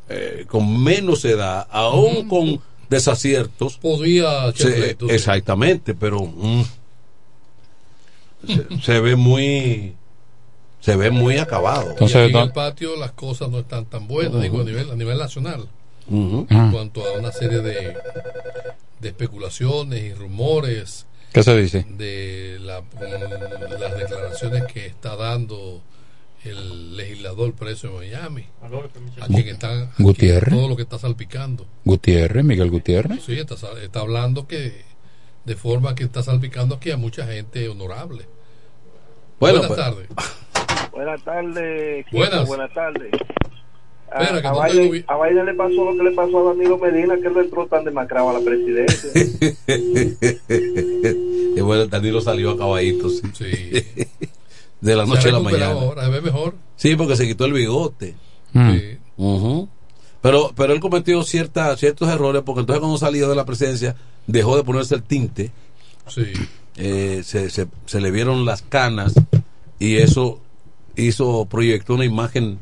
[0.10, 2.60] eh, con menos edad, aún con
[2.90, 4.96] desaciertos, Podría echar se- sí.
[5.10, 6.64] exactamente, pero mm,
[8.48, 9.96] se, se ve muy,
[10.82, 11.96] se ve muy acabado.
[12.00, 14.96] y aquí en el patio las cosas no están tan buenas, digo, a nivel, a
[14.96, 15.68] nivel nacional.
[16.10, 16.48] Ujú.
[16.50, 17.94] En cuanto a una serie de,
[19.00, 21.86] de especulaciones y rumores ¿Qué se dice?
[21.90, 22.84] de la-
[23.80, 25.82] las declaraciones que está dando
[26.44, 28.46] el legislador preso en Miami.
[28.62, 30.54] A quien está, a quien Gutiérrez.
[30.54, 31.68] todo lo que está salpicando.
[31.86, 33.24] Gutiérrez, Miguel Gutiérrez.
[33.24, 34.84] Sí, está, hablando que
[35.46, 38.26] de forma que está salpicando aquí a mucha gente honorable.
[39.40, 40.08] Bueno, Buenas pues- tardes.
[40.92, 42.06] Buenas tardes.
[42.12, 42.48] Buenas.
[42.48, 43.12] Buenas tardes.
[44.12, 45.06] A, Espera, que a no te Biden, oí.
[45.08, 47.66] a Biden le pasó lo que le pasó a Danilo Medina, que él no entró
[47.68, 49.10] tan demacrado a la presidencia.
[51.56, 53.22] y bueno, Danilo salió a caballito, sí.
[54.82, 55.72] De la noche a la mañana.
[55.72, 56.56] ahora, se ve mejor.
[56.76, 58.16] Sí, porque se quitó el bigote.
[58.52, 58.98] Sí.
[59.18, 59.70] Ujú.
[60.22, 63.96] Pero, pero él cometió cierta, ciertos errores porque entonces cuando salió de la presidencia
[64.28, 65.52] dejó de ponerse el tinte.
[66.08, 66.24] Sí.
[66.78, 69.14] Eh, se, se, se le vieron las canas
[69.80, 70.40] y eso
[70.96, 72.58] hizo, proyectó una imagen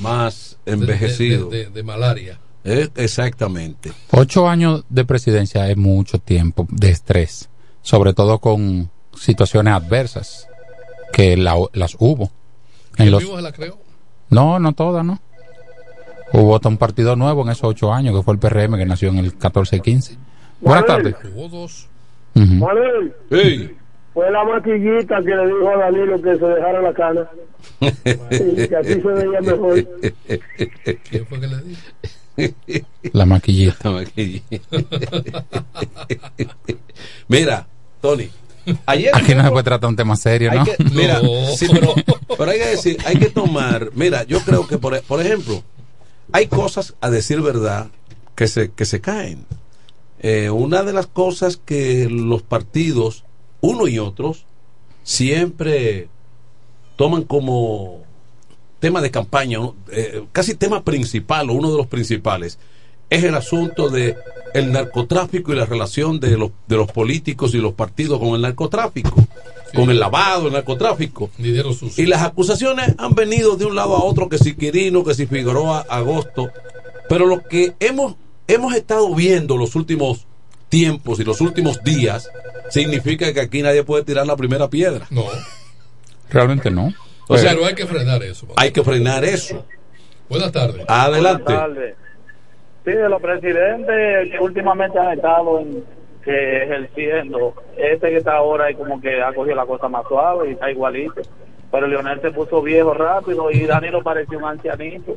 [0.00, 1.48] más envejecido.
[1.48, 2.38] De, de- de malaria.
[2.64, 3.92] Eh, exactamente.
[4.10, 7.48] Ocho años de presidencia es mucho tiempo de estrés,
[7.82, 10.48] sobre todo con situaciones adversas,
[11.12, 12.30] que la- las hubo.
[12.96, 13.78] En ¿Él los, la creó?
[14.30, 15.20] no, no todas, ¿no?
[16.32, 19.08] Hubo hasta un partido nuevo en esos ocho años, que fue el PRM, que nació
[19.08, 20.16] en el 14 y 15.
[20.60, 21.14] Buenas tardes.
[21.34, 21.88] Hubo dos.
[24.18, 27.28] Fue la maquillita que le dijo a Danilo que se dejara la cana.
[28.30, 29.84] Sí, que así se veía mejor.
[31.08, 31.80] ¿Quién fue que le dijo?
[33.12, 33.76] La maquillita.
[33.84, 34.70] La maquillita.
[37.28, 37.66] Mira,
[38.00, 38.28] Tony.
[38.86, 40.64] Ayer Aquí no se puede tratar un tema serio, Hay ¿no?
[40.64, 41.20] que- mira,
[41.56, 41.94] sí, pero,
[42.36, 45.62] pero hay que decir, hay que tomar, mira, yo creo que por, por ejemplo,
[46.32, 47.86] hay cosas a decir verdad
[48.34, 49.46] que se, que se caen.
[50.20, 53.24] Eh, una de las cosas que los partidos,
[53.60, 54.44] uno y otros,
[55.02, 56.08] siempre
[56.96, 58.02] toman como
[58.80, 59.58] tema de campaña.
[59.90, 62.58] Eh, casi tema principal o uno de los principales,
[63.10, 64.16] es el asunto de
[64.54, 68.42] el narcotráfico y la relación de los, de los políticos y los partidos con el
[68.42, 69.14] narcotráfico,
[69.74, 71.30] con el lavado, el narcotráfico.
[71.38, 72.02] Dinero sucio.
[72.02, 75.26] Y las acusaciones han venido de un lado a otro, que si Quirino, que si
[75.26, 76.50] Figueroa, Agosto.
[77.08, 80.26] Pero lo que hemos, hemos estado viendo los últimos
[80.68, 82.30] tiempos y los últimos días
[82.70, 85.06] significa que aquí nadie puede tirar la primera piedra.
[85.10, 85.24] No.
[86.30, 86.92] Realmente no.
[87.28, 88.46] O sea, Pero hay que frenar eso.
[88.56, 89.64] hay que frenar eso.
[90.28, 90.84] Buenas tardes.
[90.88, 91.44] Adelante.
[91.44, 91.94] Buenas tardes.
[92.84, 95.84] Sí, de los presidentes que últimamente han estado en,
[96.24, 100.50] que ejerciendo, este que está ahora y como que ha cogido la cosa más suave
[100.50, 101.22] y está igualito.
[101.70, 105.16] Pero Leonel se puso viejo rápido y Danilo pareció un ancianito.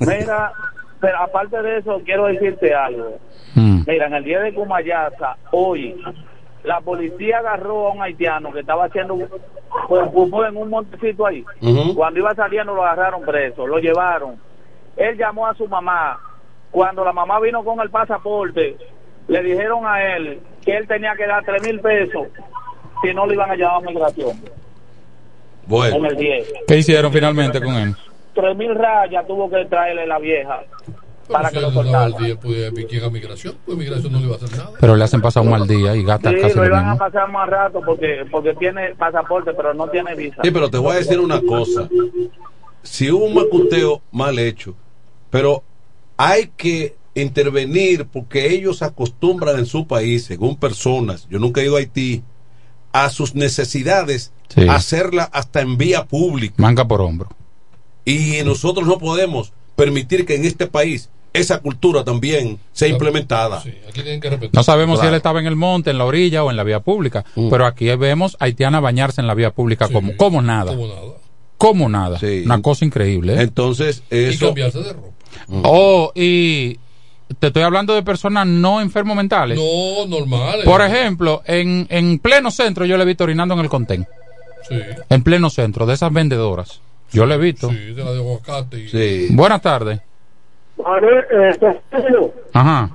[0.00, 0.52] Mira,
[1.00, 3.18] pero aparte de eso, quiero decirte algo.
[3.54, 6.00] Mira, en el día de Cumayasa, hoy,
[6.62, 9.16] la policía agarró a un haitiano que estaba haciendo
[9.88, 11.44] pues, pupú en un montecito ahí.
[11.94, 14.36] Cuando iba saliendo lo agarraron preso, lo llevaron.
[14.96, 16.18] Él llamó a su mamá.
[16.70, 18.76] Cuando la mamá vino con el pasaporte,
[19.26, 22.28] le dijeron a él que él tenía que dar tres mil pesos
[23.02, 24.40] si no le iban a llevar a migración.
[25.66, 25.96] Bueno.
[25.96, 26.52] En el 10.
[26.66, 27.96] ¿Qué hicieron finalmente con él?
[28.34, 30.62] Tres mil rayas tuvo que traerle la vieja
[31.30, 32.08] para que lo soltara.
[32.18, 34.70] día pues, llega a migración, pues migración no le va a hacer nada.
[34.80, 36.96] Pero le hacen pasar un mal día y gasta Sí, casi lo lo iban a
[36.96, 40.40] pasar más rato porque porque tiene pasaporte, pero no tiene visa.
[40.42, 41.88] Sí, pero te voy a decir una cosa.
[42.82, 44.74] Si hubo un macuteo mal hecho,
[45.30, 45.62] pero
[46.16, 51.76] hay que intervenir porque ellos acostumbran en su país, según personas, yo nunca he ido
[51.76, 52.22] a Haití,
[52.92, 54.66] a sus necesidades, Sí.
[54.68, 56.54] hacerla hasta en vía pública.
[56.56, 57.28] Manga por hombro.
[58.04, 63.58] Y nosotros no podemos permitir que en este país esa cultura también sea implementada.
[63.58, 64.54] Aquí tienen que repetir.
[64.54, 66.80] No sabemos si él estaba en el monte, en la orilla o en la vía
[66.80, 67.24] pública.
[67.34, 70.72] Pero aquí vemos haitiana bañarse en la vía pública como, como nada.
[70.72, 71.00] Como nada.
[71.56, 72.18] Como nada.
[72.44, 73.34] Una cosa increíble.
[73.34, 73.42] ¿eh?
[73.42, 75.08] Entonces, Y cambiarse de ropa.
[75.62, 76.78] Oh, y
[77.38, 79.58] te estoy hablando de personas no enfermos mentales.
[79.58, 80.60] No, normal.
[80.64, 84.06] Por ejemplo, en, en pleno centro yo le he visto orinando en el contén.
[84.68, 84.76] Sí.
[85.08, 86.80] En pleno centro, de esas vendedoras.
[87.12, 87.68] Yo le he visto.
[87.70, 88.78] Sí, de la de aguacate.
[88.78, 90.00] y- Buenas tardes.
[90.78, 92.90] Eh, Ajá.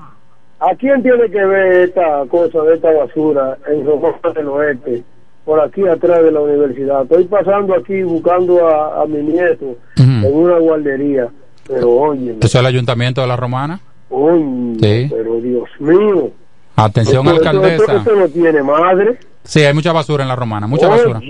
[0.60, 5.04] ¿a quién tiene que ver esta cosa de esta basura en Román del Oeste?
[5.44, 7.04] Por aquí atrás de la universidad.
[7.04, 11.28] Estoy pasando aquí buscando a, a mi nieto en una guardería.
[11.68, 13.80] Pero oye, ¿Eso es el ayuntamiento de la Romana?
[14.10, 15.14] oye, Sí.
[15.14, 16.32] pero Dios mío.
[16.76, 17.96] Atención, alcaldesa.
[17.98, 19.20] Esto no tiene madre.
[19.44, 20.98] Sí, hay mucha basura en la romana, mucha Oye.
[21.06, 21.22] basura.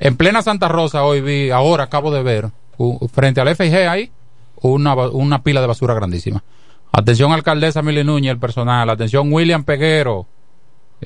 [0.00, 2.48] En plena Santa Rosa hoy vi, ahora acabo de ver,
[3.12, 4.10] frente al FIG ahí,
[4.62, 6.42] una, una pila de basura grandísima.
[6.92, 8.88] Atención alcaldesa Mili Núñez, el personal.
[8.88, 10.26] Atención William Peguero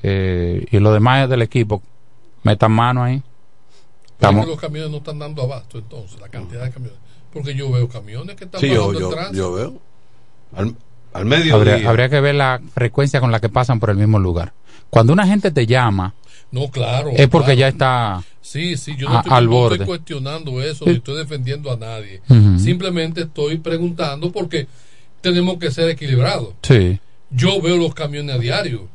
[0.03, 1.83] eh, y los demás del equipo.
[2.45, 3.23] Metan mano ahí.
[4.13, 6.99] Estamos- los camiones no están dando abasto entonces, la cantidad de camiones.
[7.33, 9.37] Porque yo veo camiones que están Sí, yo, bajando el yo, tránsito.
[9.37, 9.73] yo veo.
[10.55, 10.75] Al,
[11.13, 14.53] al habría, habría que ver la frecuencia con la que pasan por el mismo lugar.
[14.91, 16.15] Cuando una gente te llama,
[16.51, 17.11] No, claro.
[17.15, 17.61] es porque claro.
[17.61, 19.75] ya está Sí, sí, yo a- no estoy, al no borde.
[19.77, 20.91] estoy cuestionando eso, Sí.
[20.91, 22.21] ni estoy defendiendo a nadie.
[22.59, 24.67] Simplemente estoy preguntando porque
[25.21, 26.55] tenemos que ser equilibrados.
[26.63, 26.99] Sí.
[27.31, 28.89] Yo veo los camiones a diario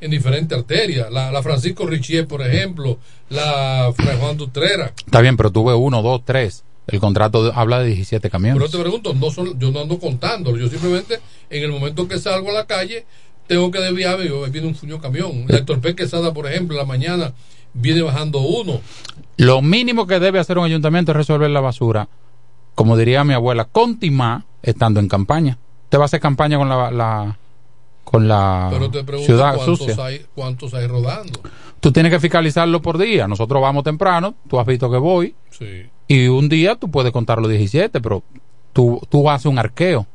[0.00, 1.10] en diferentes arterias.
[1.12, 2.98] La, la Francisco Richier, por ejemplo,
[3.28, 4.92] la Fray Juan Dutrera.
[4.96, 6.64] Está bien, pero tuve uno, dos, tres.
[6.86, 8.58] El contrato habla de 17 camiones.
[8.60, 10.58] Pero te pregunto, no son, yo no ando contándolo.
[10.58, 13.06] Yo simplemente, en el momento que salgo a la calle,
[13.46, 14.26] tengo que desviarme.
[14.26, 15.44] Yo, viene un fuño camión.
[15.48, 15.94] La Héctor P.
[15.94, 17.32] Quesada, por ejemplo, en la mañana
[17.72, 18.80] viene bajando uno.
[19.36, 22.08] Lo mínimo que debe hacer un ayuntamiento es resolver la basura,
[22.74, 25.58] como diría mi abuela, con timá, estando en campaña.
[25.84, 27.38] Usted va a hacer campaña con la, la-
[28.04, 30.04] con la Pero te pregunto ciudad cuántos sucia.
[30.04, 31.40] hay, cuántos hay rodando.
[31.80, 33.26] Tú tienes que fiscalizarlo por día.
[33.28, 35.84] Nosotros vamos temprano, tú has visto que voy, Sí.
[36.14, 38.22] Y un día tú puedes contar los 17, pero
[38.72, 40.06] tú, tú haces un arqueo.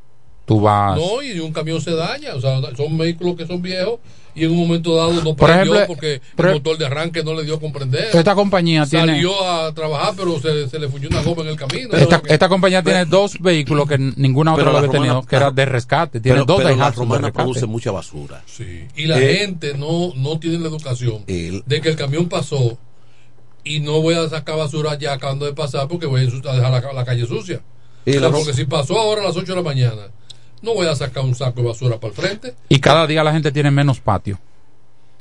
[0.45, 0.98] Tú vas...
[0.98, 2.34] No, y un camión se daña.
[2.36, 4.00] O sea, son vehículos que son viejos
[4.34, 7.34] y en un momento dado no Por ejemplo, porque por- el motor de arranque no
[7.34, 8.16] le dio a comprender.
[8.16, 9.14] Esta compañía tiene...
[9.16, 11.89] Salió a trabajar, pero se, se le fuñó una goma en el camino.
[11.98, 15.66] Esta, esta compañía tiene dos vehículos que ninguna otra lo había tenido, que era de
[15.66, 16.22] rescate.
[16.22, 18.41] Tiene pero, dos pero la romana produce mucha basura.
[18.95, 22.78] Y la Eh, gente no, no tiene la educación de que el camión pasó
[23.76, 26.93] y no voy a sacar basura ya acabando de pasar porque voy a dejar la,
[26.93, 27.61] la calle sucia.
[28.05, 30.03] Y la- porque si pasó ahora a las 8 de la mañana,
[30.61, 32.55] no voy a sacar un saco de basura para el frente.
[32.70, 34.39] Y cada día la gente tiene menos patio.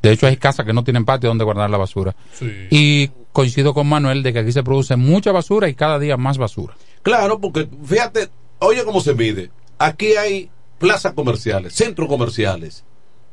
[0.02, 2.14] De hecho, hay casas que no tienen patio donde guardar la basura.
[2.32, 2.50] Sí.
[2.70, 6.38] Y coincido con Manuel de que aquí se produce mucha basura y cada día más
[6.38, 6.74] basura.
[7.02, 8.28] Claro, porque fíjate,
[8.60, 9.50] oye cómo se mide.
[9.78, 12.84] Aquí hay plazas comerciales, centros comerciales.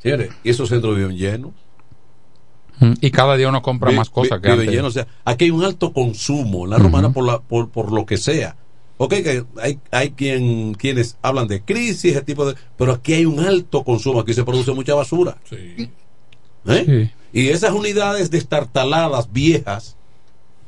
[0.02, 1.52] Señores, y esos centros viven llenos.
[2.80, 4.70] Mm, Y cada día uno compra Vi- más cosas vi- que antes.
[4.70, 4.88] llenos.
[4.90, 8.06] O sea, aquí hay un alto consumo en la romana por, la, por, por lo
[8.06, 8.56] que sea.
[8.98, 12.56] Ok, que hay, hay quien, quienes hablan de crisis, ese tipo de...
[12.78, 15.38] Pero aquí hay un alto consumo, aquí se produce mucha basura.
[16.68, 17.12] ¿Eh?
[17.34, 19.98] Y esas unidades destartaladas viejas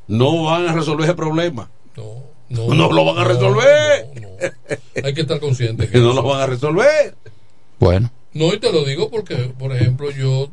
[0.08, 1.70] no van a resolver ese problema.
[2.49, 4.08] No, No, lo van a resolver.
[5.03, 7.16] Hay que estar consciente Que no lo van a resolver.
[7.80, 8.12] Bueno.
[8.34, 10.49] No, y te lo digo porque, por ejemplo, yo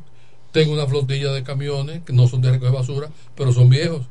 [0.53, 4.03] tengo una flotilla de camiones que no son de recoger basura, pero son viejos.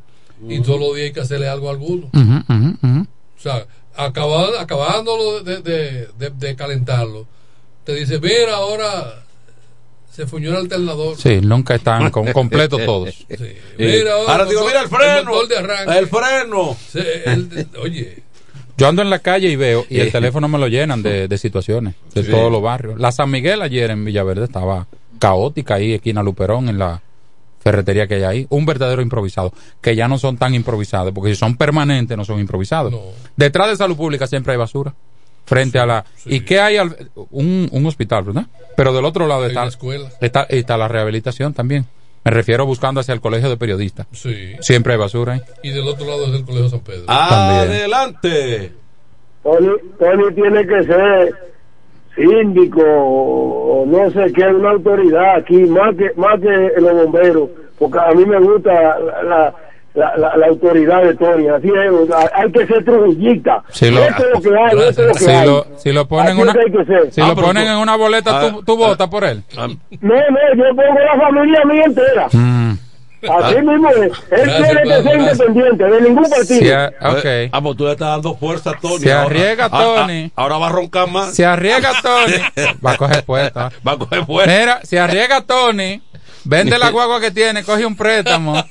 [0.49, 2.09] Y todos los días hay que hacerle algo a alguno.
[2.13, 3.01] Ujú.
[3.37, 3.65] O sea,
[3.95, 7.27] acaba- acabándolo de, de, de- de calentarlo,
[7.83, 9.23] te dice, mira, ahora
[10.11, 11.15] se fuñó el alternador.
[11.17, 13.25] Sí, nunca están con, completos todos.
[13.77, 15.31] Mira, Ahora digo, mira el freno.
[15.31, 15.97] motor de arranque.
[15.97, 16.75] El freno.
[16.89, 18.23] Se- el- oye,
[18.77, 21.37] Yo ando en la calle y veo, y el teléfono me lo llenan de, de
[21.37, 22.31] situaciones, de Sí.
[22.31, 22.99] todos los barrios.
[22.99, 24.87] La San Miguel ayer en Villaverde estaba
[25.21, 26.99] caótica ahí, esquina Luperón, en la
[27.59, 28.47] ferretería que hay ahí.
[28.49, 32.39] Un verdadero improvisado, que ya no son tan improvisados, porque si son permanentes no son
[32.39, 32.91] improvisados.
[33.37, 34.93] Detrás de salud pública siempre hay basura.
[35.45, 36.05] Frente a la...
[36.25, 36.77] ¿Y qué hay?
[36.77, 38.45] al- un, un hospital, ¿verdad?
[38.75, 40.09] Pero del otro lado está, escuela.
[40.21, 41.85] está, está la rehabilitación también.
[42.23, 44.07] Me refiero buscando hacia el colegio de periodistas.
[44.11, 44.53] sí.
[44.61, 45.41] Siempre hay basura ahí.
[45.63, 47.05] Y del otro lado es el Colegio San Pedro.
[47.07, 48.71] Adelante.
[49.43, 49.69] Tony,
[49.99, 51.50] Tony tiene que ser
[52.15, 57.49] síndico o no sé qué, una autoridad aquí, más que, más que los bomberos,
[57.79, 59.53] porque a mí me gusta la, la,
[59.93, 63.63] la, la- la autoridad de Tony, así es, hay que ser trujillista.
[63.69, 65.47] Si lo- esto es lo que hay, esto es lo que si hay.
[65.47, 67.11] lo, si lo ponen, una, es que hay que ser.
[67.13, 69.43] si Ah, lo pero ponen tú- en una boleta, Ah, ¿tú, tú votas por él?
[69.55, 70.15] No, no,
[70.55, 72.27] yo pongo la familia mía entera.
[72.31, 72.73] Mm.
[73.29, 73.95] Así mismo es.
[73.97, 76.59] Él Gracias, tiene que ser independiente de ningún partido.
[76.59, 77.49] Si a- ok.
[77.51, 78.99] Ah, pues tú le estás dando fuerza a Tony.
[78.99, 79.25] Se ahora.
[79.27, 80.31] arriesga Ah, ah, Tony.
[80.35, 81.33] ahora va a roncar más.
[81.35, 82.33] Se arriesga Tony.
[82.85, 83.71] Va a coger puesta.
[83.87, 84.59] Va a coger fuerza.
[84.59, 86.01] Mira, se arriesga Tony.
[86.43, 88.63] Vende la guagua que tiene, coge un préstamo.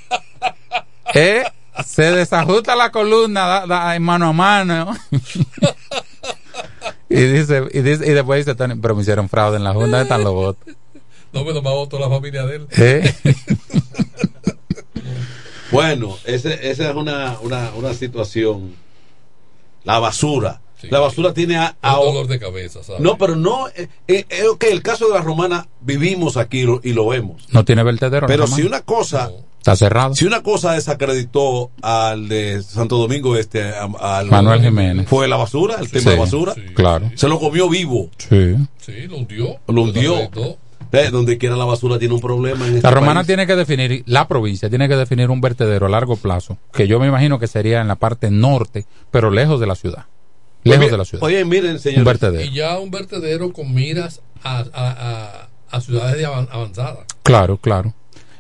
[1.15, 1.45] Eh,
[1.87, 4.97] se desajusta la columna da, da, en mano a mano.
[7.09, 9.87] y dice, y dice, y después dice Tony, pero me hicieron fraude en la junta,
[9.99, 10.75] ¿dónde están los votos?
[11.33, 12.67] No, pero me votó la familia de él.
[12.77, 13.15] ¿Eh?
[15.73, 18.75] Bueno, ese- esa es una, una, una situación.
[19.85, 20.61] La basura.
[20.91, 23.03] La basura tiene a, a- Un dolor de cabeza, ¿sabes?
[23.03, 23.69] No, pero no.
[23.69, 27.43] Eh, eh, eh, ok, el caso de la romana vivimos aquí lo- y lo vemos.
[27.51, 28.27] No tiene vertedero.
[28.27, 29.31] Pero si una cosa.
[29.59, 30.15] Está cerrado.
[30.15, 35.07] Si una cosa desacreditó al de Santo Domingo Este, al Manuel Jiménez.
[35.07, 36.55] fue la basura, el tema Sí, de basura.
[36.75, 37.11] Claro.
[37.15, 38.09] Se lo comió vivo.
[38.17, 38.57] Sí.
[38.79, 39.59] Sí, lo hundió.
[39.69, 40.31] Lo hundió.
[40.93, 42.67] Eh, donde quiera la basura tiene un problema.
[42.67, 43.27] En este La romana país.
[43.29, 46.99] tiene que definir, la provincia tiene que definir un vertedero a largo plazo, que yo
[46.99, 50.07] me imagino que sería en la parte norte, pero lejos de la ciudad.
[50.65, 51.25] Lejos Oye, de la ciudad.
[51.25, 52.05] Oye, miren, señores.
[52.05, 52.45] vertedero.
[52.45, 57.07] Y ya un vertedero con miras a, a, a, a ciudades de avan- avanzadas.
[57.23, 57.95] Claro, claro.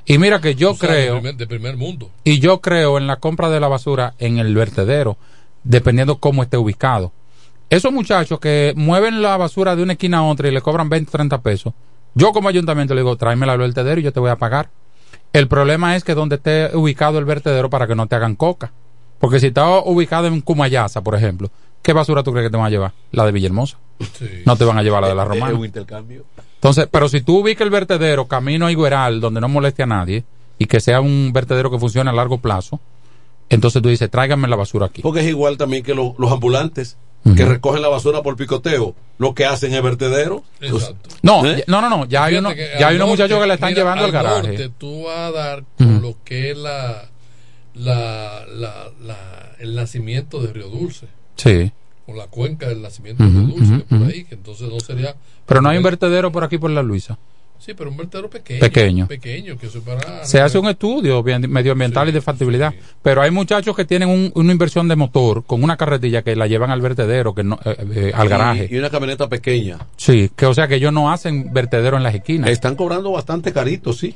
[0.04, 2.10] Y mira que yo O sea, creo, De primer, de primer mundo.
[2.24, 5.16] y yo creo en la compra de la basura en el vertedero,
[5.62, 7.12] dependiendo cómo esté ubicado.
[7.70, 11.10] Esos muchachos que mueven la basura de una esquina a otra y le cobran 20,
[11.12, 11.72] 30 pesos,
[12.14, 14.70] yo como ayuntamiento le digo, tráemela al vertedero y yo te voy a pagar.
[15.32, 18.72] El problema es que donde esté ubicado el vertedero para que no te hagan coca.
[19.18, 21.50] Porque si está ubicado en Cumayasa, por ejemplo,
[21.82, 22.92] ¿qué basura tú crees que te van a llevar?
[23.12, 23.78] La de Villahermosa.
[24.46, 25.54] No te van a llevar la de la Romana.
[25.54, 26.24] Un intercambio.
[26.54, 30.24] Entonces, pero si tú ubicas el vertedero camino a Igueral, donde no moleste a nadie,
[30.58, 32.80] y que sea un vertedero que funcione a largo plazo,
[33.50, 35.02] entonces tú dices, tráiganme la basura aquí.
[35.02, 36.96] Porque es igual también que lo- los ambulantes
[37.36, 38.94] que recogen la basura por picoteo.
[39.18, 40.42] Lo que hacen es vertedero.
[40.58, 40.92] Pues,
[41.22, 41.64] No, ¿eh?
[41.66, 44.04] no, no, no, ya hay, uno, ya hay unos muchachos que le están mira, llevando
[44.06, 44.48] al garaje.
[44.48, 47.08] norte tú vas a dar con lo que es la,
[47.74, 51.06] la, la, la- el nacimiento de Río Dulce.
[51.36, 51.70] Sí.
[52.06, 55.14] Con la cuenca del nacimiento de Ujú, Río Dulce, por ahí, que entonces no sería.
[55.46, 57.18] Pero no hay un vertedero por aquí por la Luisa.
[57.60, 58.58] Sí, pero un vertedero pequeño.
[58.60, 59.06] Pequeño.
[59.06, 60.24] Pequeño, que eso para.
[60.24, 62.72] Se hace un estudio bien- medioambiental y de factibilidad.
[63.02, 66.46] Pero hay muchachos que tienen un- una inversión de motor con una carretilla que la
[66.46, 68.66] llevan al vertedero, que no, eh, eh, al garaje.
[68.70, 69.76] Y, y una camioneta pequeña.
[69.98, 72.48] Sí, que o sea que ellos no hacen vertedero en las esquinas.
[72.48, 74.14] Están cobrando bastante carito, sí.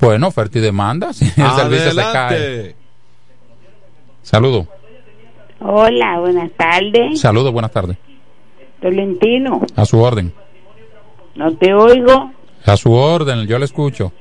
[0.00, 1.12] Bueno, oferta y demanda.
[1.12, 2.16] si el servicio se cae.
[2.16, 2.76] Adelante.
[4.22, 4.66] Saludos.
[5.60, 7.20] Hola, buenas tardes.
[7.20, 7.98] Saludos, buenas tardes.
[8.80, 10.32] Tolentino, A su orden.
[11.34, 12.30] no te oigo,
[12.68, 14.12] A su orden, yo le escucho.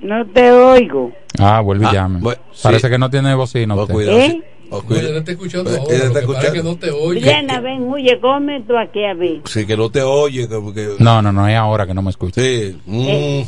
[0.00, 1.10] no te oigo.
[1.38, 2.20] Ah, vuelve y Ah, llame.
[2.20, 2.92] bueno, Parece sí.
[2.92, 3.74] que no tiene bocina.
[3.74, 3.94] usted.
[3.94, 4.42] cuidado, ¿Eh?
[4.68, 7.20] Oh, Oye, cuida- él está escuchando ahora, lo está que que no te oye.
[7.20, 9.40] Diana, ven, huye, come tú aquí a ver.
[9.44, 10.48] Sí, que no te oye.
[10.48, 12.40] que- que- No, no, no es ahora que no me escucha.
[12.40, 12.76] Sí.
[12.84, 13.42] Mm.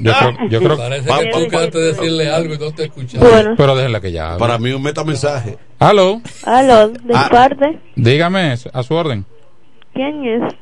[0.00, 3.28] Yo creo, yo creo Parece que tú de decirle algo y no te escuchaba.
[3.28, 3.54] Bueno.
[3.56, 4.38] Pero déjenla que ya hable.
[4.38, 5.58] Para mí un metamensaje.
[5.78, 7.28] Aló, Aló, de Ah.
[7.30, 9.24] parte, dígame, a su orden.
[9.94, 10.54] ¿quién es?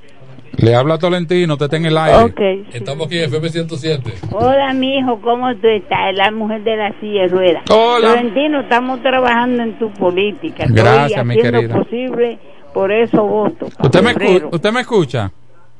[0.58, 2.24] Le habla Tolentino, usted está en el aire.
[2.24, 2.40] Ok.
[2.74, 4.14] Estamos aquí en FM 107.
[4.32, 6.14] Hola, mi hijo, ¿cómo tú estás?
[6.14, 7.62] La mujer de la silla de ruedas.
[7.70, 8.08] Hola.
[8.14, 10.64] Tolentino, estamos trabajando en tu política.
[10.64, 11.74] Estoy Gracias, mi haciendo querida.
[11.76, 12.38] posible,
[12.72, 13.66] por eso voto.
[13.82, 14.46] ¿Usted me.
[14.50, 15.30] ¿Usted me escucha?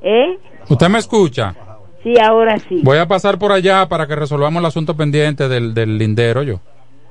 [0.03, 0.39] ¿Eh?
[0.69, 1.55] ¿Usted me escucha?
[2.03, 2.81] Sí, ahora sí.
[2.85, 6.61] Voy a pasar por allá para que resolvamos el asunto pendiente del, del lindero yo.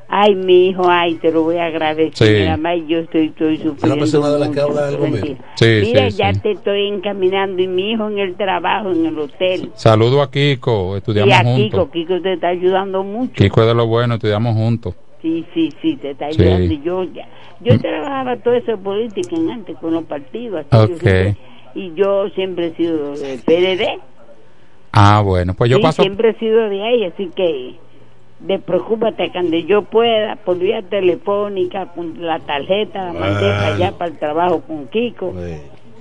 [0.07, 2.27] Ay, mi hijo, ay, te lo voy a agradecer.
[2.27, 2.33] Sí.
[2.33, 3.97] Mira, ma, yo estoy, estoy sufriendo.
[3.99, 5.05] persona de la que habla algo.
[5.55, 6.39] Sí, Mira, sí, ya sí.
[6.41, 9.71] te estoy encaminando y mi hijo en el trabajo, en el hotel.
[9.73, 11.65] Saludo a Kiko, y estudiamos a juntos.
[11.65, 13.33] Kiko, Kiko te está ayudando mucho.
[13.33, 14.93] Kiko es de lo bueno, estudiamos juntos.
[15.21, 16.71] Sí, sí, sí, te está ayudando.
[16.73, 17.27] Y Yo, ya,
[17.61, 20.65] yo trabajaba todo eso de política en antes con los partidos.
[20.69, 21.01] así, yo Ok.
[21.01, 21.37] siempre-
[21.73, 23.99] y yo siempre he sido del PDD.
[24.91, 26.01] Ah, bueno, pues yo Sí, paso.
[26.03, 27.75] siempre he sido de ahí, así que
[28.39, 34.11] despreocúpate cuando yo pueda, por vía telefónica, con la tarjeta, la mandé para allá para
[34.11, 35.33] el trabajo con Kiko.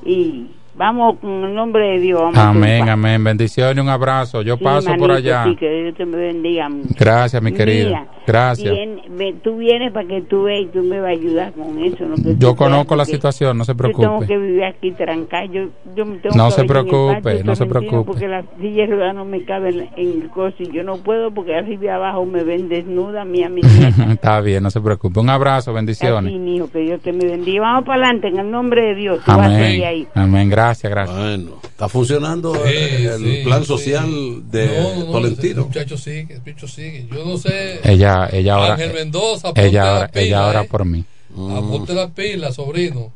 [0.05, 2.21] Y vamos con el nombre de Dios.
[2.21, 3.23] Vamos Amén, amén.
[3.23, 4.43] Bendiciones, un abrazo.
[4.43, 5.45] Yo Sí, paso por allá.
[5.45, 6.89] sí, que Dios te me bendiga mucho.
[6.99, 7.87] Gracias, mi querida.
[7.87, 8.73] Mira, Gracias.
[8.75, 11.79] bien, ve- tú vienes para que tú veas y tú me vas a ayudar con
[11.85, 12.05] eso.
[12.23, 14.27] tú Yo conozco la situación, no se Yo tengo preocupe.
[14.27, 15.45] que vivir aquí trancada.
[15.47, 18.05] Yo, yo me tengo No que se preocupe, patio, no se preocupe.
[18.07, 21.31] Porque la silla de ruedas no me cabe en, el coche y yo no puedo
[21.33, 23.61] porque arriba abajo me ven desnuda a mí a mi.
[24.11, 25.21] Está bien, no se preocupe.
[25.21, 26.33] Un abrazo, Así, bendiciones.
[26.33, 27.61] mi hijo, que Dios te me bendiga.
[27.63, 29.21] Vamos para adelante en el nombre de Dios.
[29.25, 30.09] Tú vas a seguir ahí.
[30.15, 30.35] Amén.
[30.35, 31.19] Amén, gracias, gracias.
[31.19, 32.61] Bueno, está funcionando Sí,
[33.07, 33.67] el sí, plan sí.
[33.67, 35.53] social de No, no, no, Tolentino.
[35.53, 37.07] ese muchacho sigue, el bicho sigue.
[37.11, 37.81] Yo no sé.
[37.85, 40.69] Ella, ella ahora, Ángel Mendoza, ponte ella la ahora, pila, ella ahora eh.
[40.71, 41.05] por mí.
[41.35, 43.13] Ponte la pila, sobrino.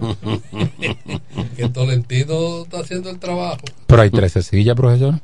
[1.56, 3.62] que Tolentino está haciendo el trabajo.
[3.86, 5.20] Pero hay 13 sillas, profesor.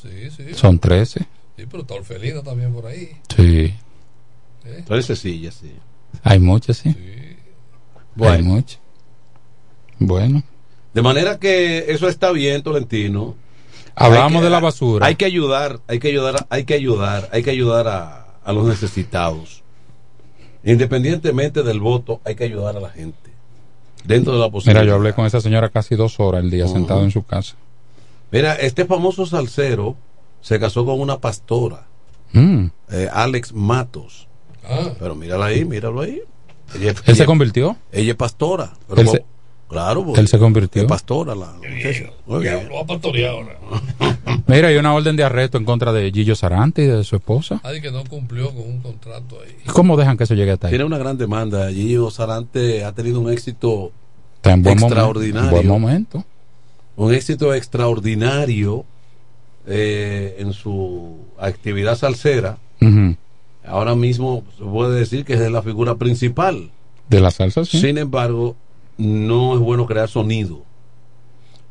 [0.00, 0.54] Sí, sí.
[0.54, 1.20] Son 13.
[1.56, 3.10] Sí, pero está Orfelino también por ahí.
[3.34, 3.74] Sí.
[4.64, 5.72] Entonces sillas, sí.
[6.22, 6.94] Hay muchas, sí.
[8.14, 8.34] Bueno.
[8.34, 8.80] Hay muchas.
[9.98, 10.42] Bueno.
[10.94, 13.34] De manera que eso está bien, Tolentino.
[13.94, 15.06] Hablamos que- de la basura.
[15.06, 18.66] Hay que ayudar, hay que ayudar, hay que ayudar, hay que ayudar a, a los
[18.66, 19.62] necesitados.
[20.64, 23.16] Independientemente del voto, hay que ayudar a la gente.
[24.04, 24.82] Dentro de la posibilidad.
[24.82, 27.56] Mira, yo hablé con esa señora casi dos horas el día sentado en su casa.
[28.30, 29.96] Mira, este famoso salsero
[30.40, 31.86] se casó con una pastora,
[32.32, 32.66] Mm.
[32.90, 34.28] eh, Alex Matos.
[34.68, 34.90] Ah.
[34.98, 36.20] Pero mírala ahí, míralo ahí.
[36.74, 37.76] Ella, ¿Él se convirtió?
[37.90, 38.72] Ella es pastora.
[38.88, 39.24] Pero Él vos- se-
[39.68, 40.82] claro, porque él se convirtió.
[40.82, 42.10] Es pastora la muchacha.
[42.26, 42.68] Muy bien.
[42.68, 43.58] Lo va a pastorear ahora.
[44.46, 47.60] Mira, hay una orden de arresto en contra de Gillo Sarante y de su esposa.
[47.62, 49.54] Alguien que no cumplió con un contrato ahí.
[49.64, 50.72] ¿Y cómo dejan que eso llegue hasta ahí?
[50.72, 51.70] Tiene una gran demanda.
[51.70, 53.92] Gillo Sarante ha tenido un éxito
[54.36, 55.48] Está en buen, extraordinario.
[55.48, 56.24] en buen momento.
[56.96, 58.84] un éxito extraordinario
[59.66, 62.58] eh, en su actividad salsera.
[63.66, 66.70] Ahora mismo se puede decir que es la figura principal.
[67.10, 67.80] De la salsa, sí.
[67.80, 68.56] Sin embargo,
[68.98, 70.62] no es bueno crear sonido.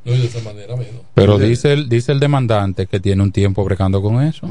[0.06, 1.02] No, y de esa manera menos.
[1.14, 4.48] Pero dice el, dice el demandante que tiene un tiempo brecando con eso.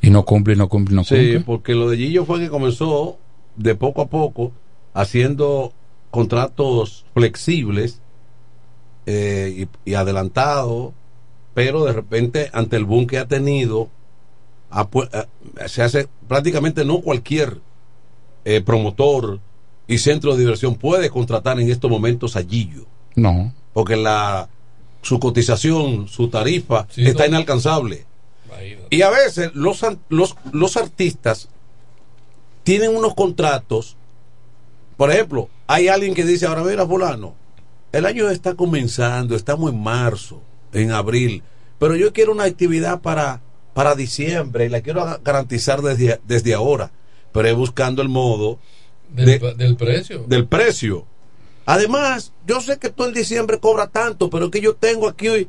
[0.00, 1.40] Y no cumple, no cumple, no Sí, cumple.
[1.40, 3.18] porque lo de Gillo fue que comenzó
[3.56, 4.52] de poco a poco
[4.94, 5.72] haciendo
[6.10, 8.00] contratos flexibles
[9.06, 10.92] eh, y, y adelantados,
[11.54, 13.88] pero de repente ante el boom que ha tenido,
[15.12, 17.60] eh, se hace prácticamente no cualquier
[18.44, 19.40] eh, promotor
[19.88, 23.52] y centro de diversión puede contratar en estos momentos a Gillo, No.
[23.72, 24.48] porque la
[25.02, 27.28] su cotización, su tarifa Sí, está no.
[27.28, 28.04] inalcanzable.
[28.90, 31.48] Y a veces los, los, los artistas
[32.64, 33.96] tienen unos contratos.
[34.96, 37.34] Por ejemplo, hay alguien que dice, ahora mira, fulano,
[37.92, 40.40] el año está comenzando, estamos en marzo,
[40.72, 41.42] en abril,
[41.78, 43.42] pero yo quiero una actividad para,
[43.74, 46.90] para diciembre y la quiero ga- garantizar desde, desde ahora,
[47.32, 48.58] pero es buscando el modo
[49.16, 50.24] Del, de- del precio.
[50.28, 51.06] del precio.
[51.64, 55.48] Además, yo sé que tú en diciembre cobras tanto, pero que yo tengo aquí, hoy-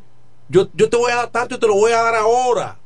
[0.49, 2.77] yo, yo te voy a dar tanto y te lo voy a dar ahora.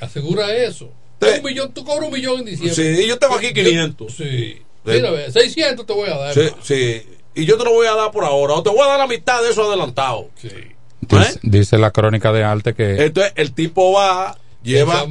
[0.00, 0.90] Asegura eso.
[1.20, 2.74] Un millón, tú cobras un millón en diciembre.
[2.74, 4.14] Sí, y yo tengo aquí Yo- 500.
[4.14, 4.60] sí.
[4.84, 6.34] Mira, ve, 600 te voy a dar.
[6.34, 7.02] Sí, sí.
[7.34, 8.52] Y yo te lo voy a dar por ahora.
[8.54, 10.28] O te voy a dar la mitad de eso adelantado.
[11.00, 15.06] Dice, dice la crónica de arte que Entonces el tipo va, lleva,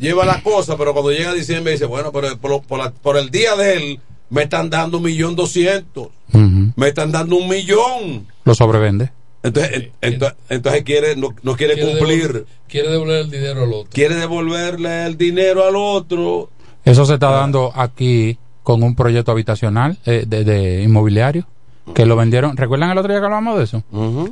[0.00, 3.30] lleva la cosa, pero cuando llega diciembre dice, bueno, pero por, por la- por el
[3.30, 4.00] día de él
[4.30, 6.08] me están dando un millón doscientos.
[6.32, 8.26] Me están dando un millón.
[8.44, 9.10] lo sobrevende.
[9.42, 12.46] Entonces, en- entonces, entonces quiere, no, no quiere, Quiere cumplir.
[12.66, 13.90] quiere devolver el dinero al otro.
[13.92, 16.48] Quiere devolverle el dinero al otro.
[16.84, 21.46] Eso se está dando aquí con un proyecto habitacional eh, de, de inmobiliario
[21.94, 22.56] que lo vendieron.
[22.56, 23.82] ¿Recuerdan el otro día que hablamos de eso?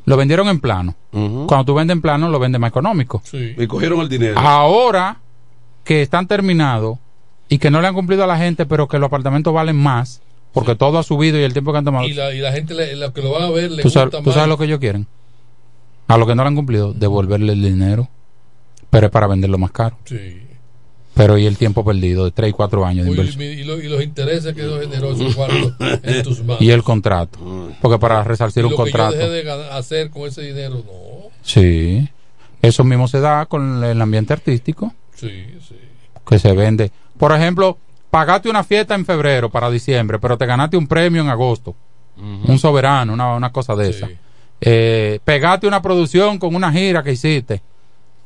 [0.06, 0.94] Lo vendieron en plano.
[1.10, 3.22] Cuando tú vendes en plano, lo vendes más económico.
[3.32, 4.38] Y cogieron el dinero.
[4.38, 5.18] Ahora
[5.84, 6.98] que están terminados
[7.52, 10.20] y que no le han cumplido a la gente, pero que los apartamentos valen más,
[10.52, 12.06] porque todo ha subido y el tiempo que han tomado.
[12.06, 14.06] Y la, y la gente, le- lo que lo van a ver, le ¿Tú sabes,
[14.10, 14.34] gusta tú más.
[14.34, 15.06] sabes lo que ellos quieren?
[16.08, 18.08] A lo que no le han cumplido, devolverle el dinero,
[18.90, 19.96] pero es para venderlo más caro.
[20.04, 20.42] Sí.
[21.14, 23.42] Pero y el tiempo perdido de 3 y 4 años de Uy, inversión.
[23.44, 26.62] y, lo- y los intereses que eso generó esos cuartos en tus manos.
[26.62, 27.38] Y el contrato.
[27.82, 29.14] Porque para resarcir Y un lo que contrato.
[29.20, 31.28] yo dejé de hacer con ese dinero, no.
[31.42, 32.08] Sí.
[32.62, 35.28] Eso mismo se da con el ambiente artístico, Sí,
[35.68, 35.76] sí.
[36.26, 36.90] que se vende.
[37.22, 37.78] Por ejemplo,
[38.10, 41.76] pagaste una fiesta en febrero para diciembre, pero te ganaste un premio en agosto.
[42.16, 44.08] Un soberano, una, una cosa de esa.
[44.60, 47.62] Eh, pegaste una producción con una gira que hiciste.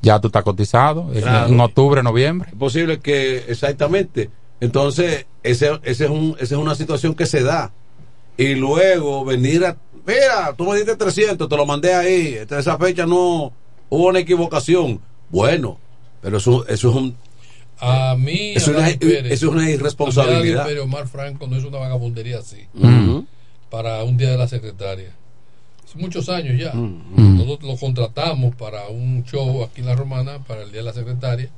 [0.00, 1.48] Ya tú estás cotizado en- Claro.
[1.48, 2.48] en octubre, noviembre.
[2.52, 4.30] Es posible que, exactamente.
[4.60, 7.70] Entonces, ese, ese es un, esa es una situación que se da.
[8.38, 9.76] Y luego venir a.
[10.06, 12.28] Mira, tú me diste 300, te lo mandé ahí.
[12.40, 13.52] Esta- Esa fecha no
[13.90, 15.00] hubo una equivocación.
[15.28, 15.76] Bueno,
[16.22, 17.14] pero eso, eso es un.
[17.78, 20.64] A mí, Eso es una- Pérez, eso es una irresponsabilidad.
[20.66, 22.66] Pérez, Omar Franco no es una vagabundería así.
[23.70, 25.10] Para un día de la secretaria.
[25.84, 26.72] Hace muchos años ya.
[26.72, 27.38] Mm.
[27.38, 30.92] Nosotros lo contratamos para un show aquí en La Romana, para el día de la
[30.92, 31.50] secretaria.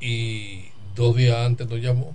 [0.00, 2.12] Y dos días antes nos llamó.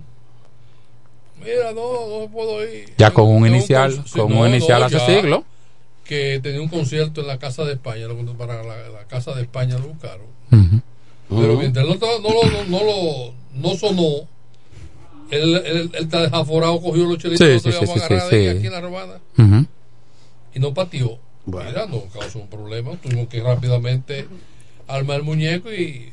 [1.38, 2.92] Mira, no, no puedo ir.
[2.98, 5.44] Ya con un Tengo inicial, con- sí, con no, un inicial no, hace ya, siglo.
[6.04, 8.06] Que tenía un concierto en la Casa de España,
[8.36, 10.26] para la, la Casa de España lo buscaron.
[11.30, 14.26] Pero mientras no, no, lo, no, lo no sonó,
[15.30, 17.78] él, él, él está desaforado, cogió los chelitos Sí, sí,
[18.30, 19.66] sí, aquí en la romana Ujú.
[20.54, 21.18] y no pateó.
[21.46, 22.92] Mira, no causó un problema.
[22.96, 24.26] Tuvimos que rápidamente
[24.88, 26.10] armar el muñeco y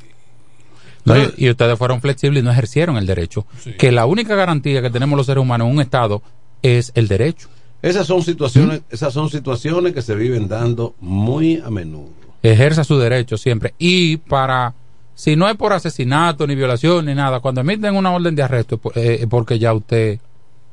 [1.04, 3.46] No, y, y ustedes fueron flexibles y no ejercieron el derecho.
[3.62, 3.72] Sí.
[3.72, 6.22] Que la única garantía que tenemos los seres humanos en un Estado
[6.62, 7.48] es el derecho.
[7.82, 12.10] Esas son situaciones, esas son situaciones que se viven dando muy a menudo.
[12.42, 13.74] Ejerza su derecho siempre.
[13.78, 14.74] Y para,
[15.18, 18.76] si no es por asesinato, ni violación, ni nada, cuando emiten una orden de arresto
[18.76, 20.20] es por- eh, es porque ya usted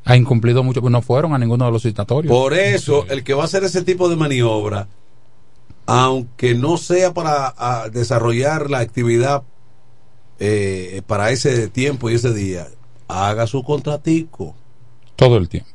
[0.03, 2.31] ha incumplido mucho, pues no fueron a ninguno de los citatorios.
[2.31, 4.87] Por eso, el que va a hacer ese tipo de maniobra,
[5.87, 9.41] aunque no sea para desarrollar la actividad
[10.37, 12.67] eh, para ese tiempo y ese día,
[13.07, 14.53] haga su contratico
[15.15, 15.71] Todo el tiempo.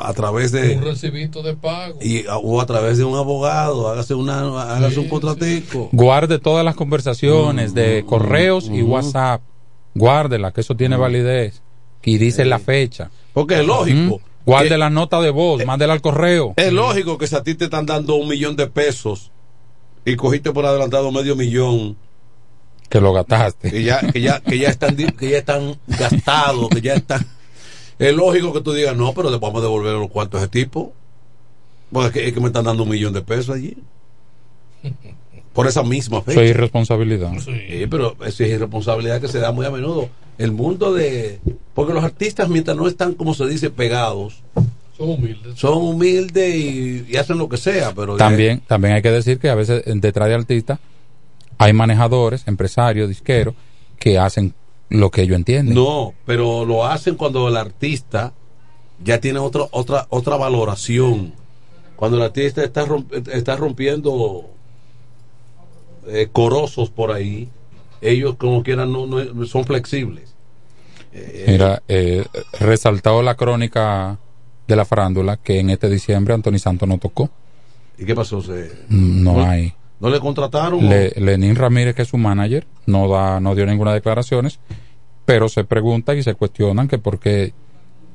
[0.00, 1.98] A través un de recibito de pago.
[2.02, 4.40] y, o a través de un abogado, hágase una
[4.74, 5.88] hágase un contratico.
[5.92, 9.42] Guarde todas las conversaciones de correos y WhatsApp.
[9.94, 11.62] Guárdela, que eso tiene validez.
[12.02, 13.10] Y dice la fecha.
[13.32, 14.20] Porque es lógico.
[14.46, 16.52] Guarde la nota de voz, mándela al correo.
[16.56, 19.30] Es lógico que si a ti te están dando un millón de pesos
[20.04, 21.96] y cogiste por adelantado medio millón
[22.90, 23.70] Que lo gastaste.
[23.70, 27.26] que ya que ya que ya están que ya están gastados que ya están
[27.98, 30.50] es lógico que tú digas no pero le vamos a devolver los cuartos a ese
[30.50, 30.92] tipo
[31.92, 33.76] Porque es que, es que me están dando un millón de pesos allí.
[35.52, 36.32] Por esa misma fecha.
[36.32, 37.32] Eso es irresponsabilidad.
[37.38, 40.08] Sí, pero eso es irresponsabilidad que se da muy a menudo.
[40.36, 41.38] El mundo de...
[41.74, 44.42] Porque los artistas, mientras no están, como se dice, pegados,
[44.98, 45.56] Son humildes.
[45.56, 48.16] son humildes y, y hacen lo que sea, pero...
[48.16, 50.80] También, también hay que decir que a veces detrás de artistas
[51.56, 53.54] hay manejadores, empresarios, disqueros,
[54.00, 54.52] que hacen
[54.94, 55.74] lo que ellos entienden.
[55.74, 58.32] No, pero lo hacen cuando el artista
[59.02, 61.34] ya tiene otra otra otra valoración.
[61.96, 64.50] Cuando el artista está romp- está rompiendo
[66.08, 67.48] eh, corosos por ahí,
[68.00, 70.34] ellos como quieran no, no- son flexibles.
[71.46, 72.24] Mira, eh,
[72.58, 74.18] resaltado la crónica
[74.66, 77.30] de la farándula que en este diciembre Anthony Santos no tocó.
[77.98, 78.42] ¿Y qué pasó?
[78.42, 79.74] Se- No hay.
[80.00, 80.88] ¿No le contrataron?
[80.88, 84.58] Le- Lenín Ramírez, que es su manager, no da, no dio ninguna declaraciones,
[85.24, 87.54] pero se pregunta y se cuestionan que por qué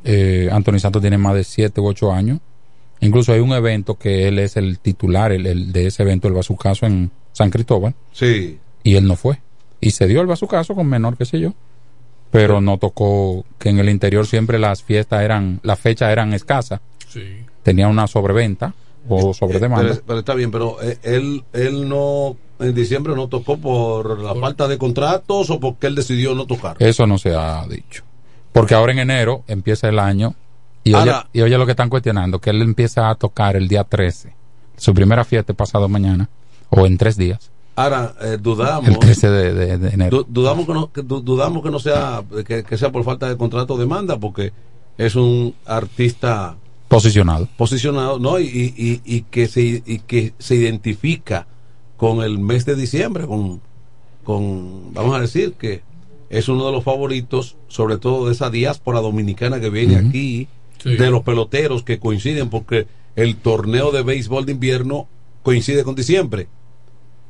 [0.04, 2.40] eh, Anthony Santos tiene más de 7 u 8 años.
[3.02, 6.34] Incluso hay un evento que él es el titular el, el de ese evento, el
[6.34, 8.60] Bazucazo en San Cristóbal, Sí.
[8.84, 9.40] y él no fue.
[9.82, 11.54] Y se dio el Bazucazo con menor, qué sé yo,
[12.32, 16.82] pero no tocó, que en el interior siempre las fiestas eran, las fechas eran escasas,
[17.08, 17.24] Sí.
[17.64, 18.74] tenía una sobreventa
[19.08, 19.90] o sobredemanda.
[19.92, 24.36] Pero, pero está bien, pero eh, él él no en diciembre no tocó por la
[24.36, 26.76] falta de contratos o porque él decidió no tocar.
[26.80, 28.04] Eso no se ha dicho.
[28.52, 30.36] Porque ahora en enero empieza el año
[30.84, 33.68] y oye, Ahora- y oye lo que están cuestionando, que él empieza a tocar el
[33.68, 34.34] día 13,
[34.76, 36.28] su primera fiesta pasado mañana,
[36.70, 40.18] o en tres días, Ahora eh, dudamos el 13 de, de- de enero.
[40.18, 43.38] Du- dudamos que no que dudamos que no sea que, que sea por falta de
[43.38, 44.52] contrato o demanda porque
[44.98, 46.58] es un artista
[46.90, 47.48] Posicionado.
[47.56, 51.48] posicionado no y, y- y- y que se y que se identifica
[51.98, 53.62] con el mes de diciembre con
[54.24, 55.82] con vamos a decir que
[56.30, 60.48] es uno de los favoritos sobre todo de esa diáspora dominicana que viene aquí
[60.82, 60.96] Sí.
[60.96, 65.08] de los peloteros que coinciden porque el torneo de béisbol de invierno
[65.44, 66.48] coincide con diciembre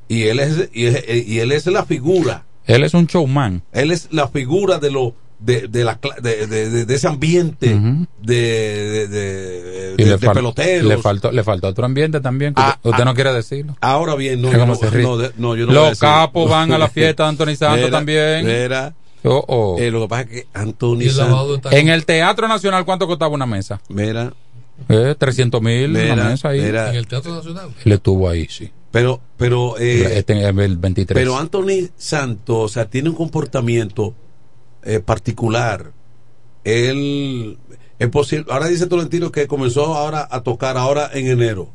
[0.08, 3.64] y él es y, es- y él es la figura Él es un showman.
[3.74, 8.06] él es la figura de lo de, de la de, de- ese ambiente Ujú.
[8.22, 12.20] de, de, de- Y de- le, de fal- peloteros le faltó le faltó otro ambiente
[12.20, 13.06] también que Ah, usted, ah.
[13.06, 15.04] no quiere decirlo ahora bien no, yo no, se ríe.
[15.04, 16.02] no, de- no, yo no voy a los decir.
[16.02, 18.94] capos van a la fiesta de Anthony Santos también mira.
[19.24, 19.76] Oh, oh.
[19.80, 23.46] Eh, lo que pasa es que Anthony Santos en el Teatro Nacional cuánto costaba una
[23.46, 24.34] mesa mira
[24.90, 26.90] eh, 300 mil una mesa ahí mira.
[26.90, 27.70] En el Teatro Nacional.
[27.86, 32.86] él estuvo ahí sí pero pero eh, Este, el 23 pero Anthony Santos o sea
[32.90, 34.14] tiene un comportamiento
[34.84, 35.92] eh, particular
[36.64, 37.58] él
[37.98, 41.70] es posible ahora dice Tolentino que comenzó ahora a tocar ahora en enero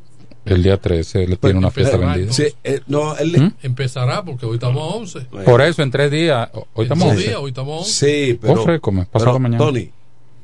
[0.45, 2.31] El día 13 le tiene una fiesta vendida.
[2.31, 3.53] Sí, eh, no, él, ¿Mm?
[3.63, 5.19] Empezará porque hoy estamos a 11.
[5.43, 6.49] Por eso, en tres días.
[6.75, 7.27] Hoy estamos a dos 11.
[7.27, 7.91] días, hoy estamos a 11.
[7.91, 8.61] Sí, pero.
[8.61, 9.57] Ofrécome, pasado pero, mañana.
[9.57, 9.89] Tony,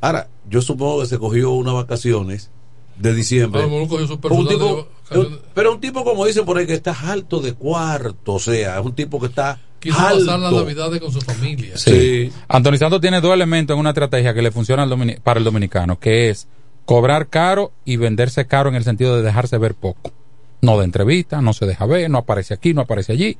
[0.01, 2.49] ahora, yo supongo que se cogió unas vacaciones
[2.97, 3.61] de diciembre.
[3.61, 5.39] A lo mejor cogió su un de tipo, vacaciones.
[5.53, 8.85] pero un tipo, como dicen por ahí, que está alto de cuarto, o sea, es
[8.85, 9.59] un tipo que está.
[9.81, 10.19] Quiso alto.
[10.25, 11.75] pasar las navidades con su familia.
[11.77, 12.31] Sí.
[12.47, 15.43] Anthony Santos tiene dos elementos en una estrategia que le funciona al domini- para el
[15.43, 16.47] dominicano, que es
[16.85, 20.13] cobrar caro y venderse caro en el sentido de dejarse ver poco.
[20.61, 23.37] No de entrevista, no se deja ver, no aparece aquí, no aparece allí.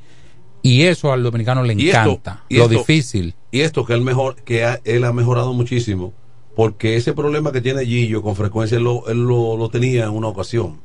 [0.63, 2.43] Y eso al dominicano le Y encanta.
[2.49, 3.35] lo esto- difícil.
[3.51, 6.13] Y esto que él mejor, que ha- él ha mejorado muchísimo,
[6.55, 10.11] porque ese problema que tiene Gillo con frecuencia él lo, él lo, lo tenía en
[10.11, 10.79] una ocasión.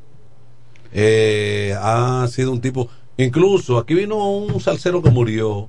[0.93, 2.89] Eh, ha sido un tipo,
[3.19, 5.69] incluso aquí vino un salsero que murió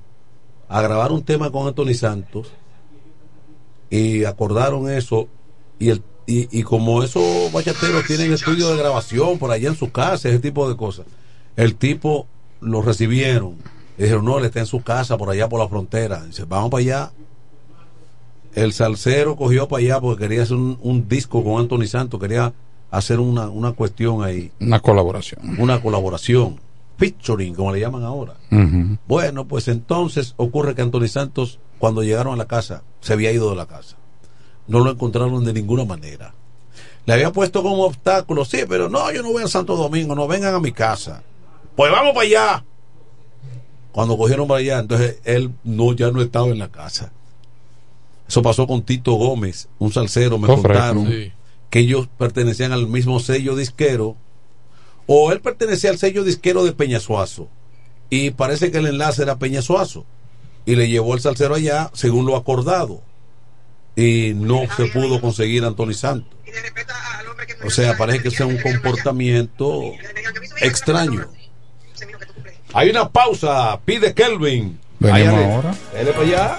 [0.68, 2.48] a grabar un tema con Anthony Santos
[3.90, 5.28] y acordaron eso
[5.78, 9.90] y el y, y como esos bachateros tienen estudio de grabación por allá en su
[9.90, 11.06] casa, ese tipo de cosas,
[11.56, 12.26] el tipo
[12.60, 13.56] lo recibieron.
[13.96, 16.22] Le dijeron, no, él está en su casa por allá por la frontera.
[16.26, 17.12] Dice, vamos para allá.
[18.54, 22.52] El salsero cogió para allá porque quería hacer un, un disco con Anthony Santos, quería
[22.90, 25.58] hacer una, una cuestión ahí, Una colaboración.
[25.58, 26.60] una colaboración,
[26.98, 28.34] featuring, como le llaman ahora.
[29.06, 33.48] Bueno, pues entonces ocurre que Anthony Santos, cuando llegaron a la casa, se había ido
[33.50, 33.96] de la casa.
[34.66, 36.34] No lo encontraron de ninguna manera.
[37.06, 40.26] Le había puesto como obstáculo, sí, pero no, yo no voy a Santo Domingo, no
[40.28, 41.22] vengan a mi casa.
[41.74, 42.64] Pues vamos para allá.
[43.92, 47.12] Cuando cogieron para allá, entonces él no ya no estaba en la casa.
[48.28, 51.32] Eso pasó con Tito Gómez, un salsero, me Oh, contaron Sí.
[51.70, 54.16] que ellos pertenecían al mismo sello disquero,
[55.08, 57.48] o él pertenecía al sello disquero de Peñasuazo,
[58.10, 60.06] y parece que el enlace era Peñasuazo,
[60.66, 63.02] y le llevó el salsero allá según lo acordado,
[63.96, 66.38] y no se pudo conseguir a Anthony Santos.
[67.64, 69.92] O sea, parece que es un comportamiento
[70.60, 71.26] extraño.
[72.74, 74.78] Hay una pausa, pide Kelvin.
[75.00, 75.74] Venimos ahora.
[75.94, 76.58] Dele para allá.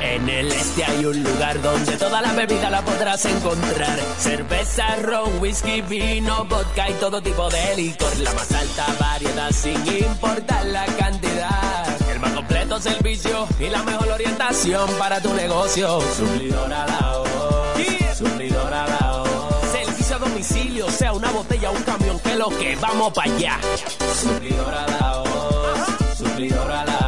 [0.00, 3.98] En el este hay un lugar donde toda la bebida la podrás encontrar.
[4.18, 8.16] Cerveza, ron, whisky, vino, vodka y todo tipo de licor.
[8.18, 12.10] La más alta variedad sin importar la cantidad.
[12.10, 16.00] El más completo servicio y la mejor orientación para tu negocio.
[16.16, 18.16] Suplidora la voz.
[18.16, 19.70] Suplidora la voz.
[19.72, 23.58] Servicio a domicilio, sea una botella o un camión, que lo que vamos para allá.
[24.20, 26.16] Suplidora la voz.
[26.18, 27.07] Suplidora la voz.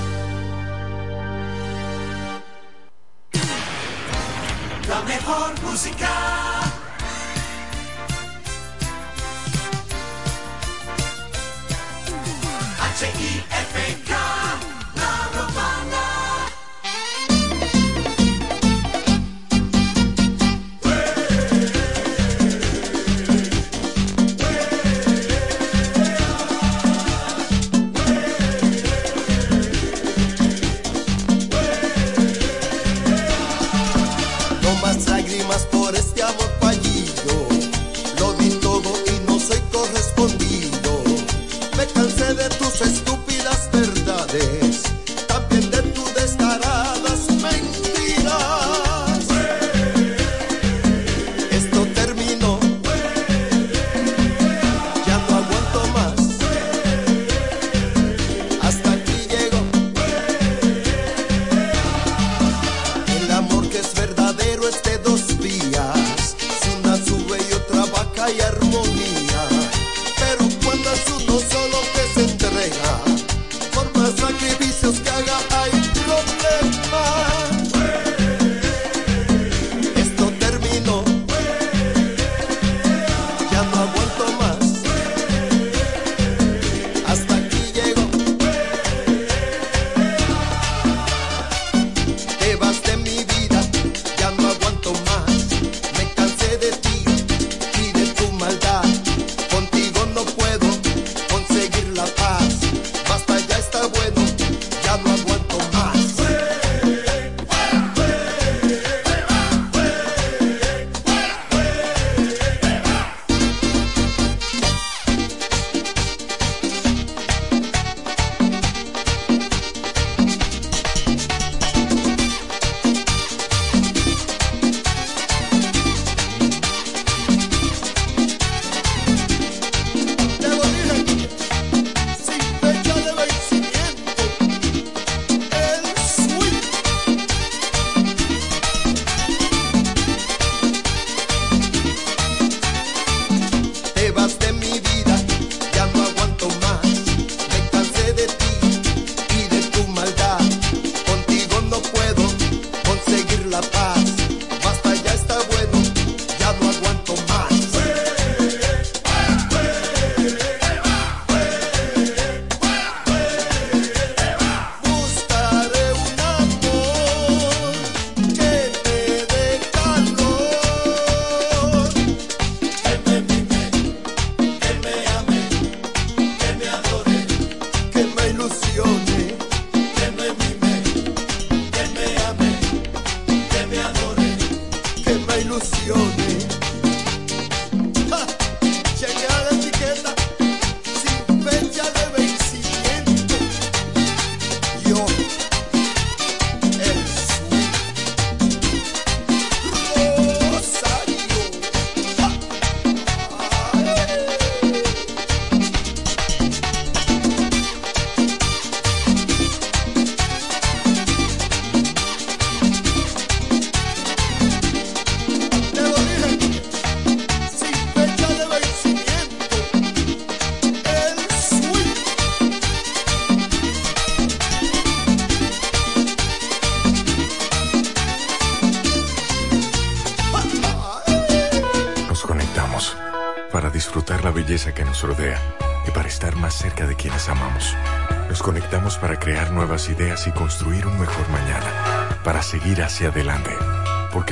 [5.71, 6.10] música.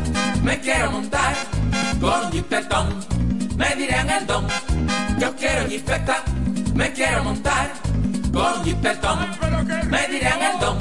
[0.44, 1.36] me quiero montar
[2.02, 3.06] con jipetón,
[3.56, 4.48] me dirán el don.
[5.20, 6.24] Yo quiero jipeta,
[6.74, 7.72] me quiero montar
[8.34, 9.20] con jipetón,
[9.90, 10.80] me dirán el don.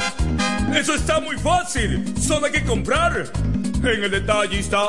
[0.75, 3.31] Eso está muy fácil, solo hay que comprar.
[3.85, 4.89] En el detallista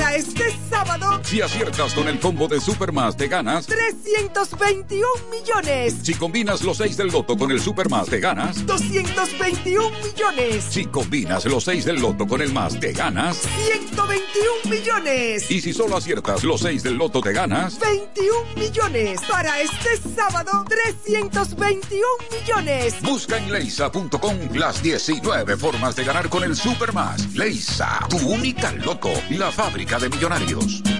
[0.00, 3.66] Para este sábado, Si aciertas con el combo de Supermas, te ganas.
[3.66, 5.94] 321 millones.
[6.02, 8.64] Si combinas los 6 del loto con el Supermas, te ganas.
[8.64, 10.64] 221 millones.
[10.70, 13.40] Si combinas los 6 del loto con el más, te ganas.
[13.66, 15.50] 121 millones.
[15.50, 17.78] Y si solo aciertas los 6 del loto, te ganas.
[17.78, 19.20] 21 millones.
[19.28, 22.00] Para este sábado, 321
[22.40, 22.94] millones.
[23.02, 27.34] Busca en leisa.com las 19 formas de ganar con el Supermas.
[27.34, 30.99] Leisa, tu única loto, la fábrica de millonarios.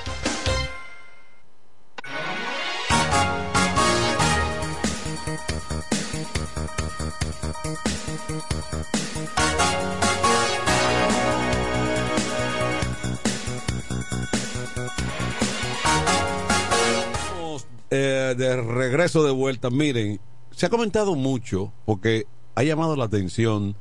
[17.93, 23.75] Eh, de regreso de vuelta, miren, se ha comentado mucho porque ha llamado la atención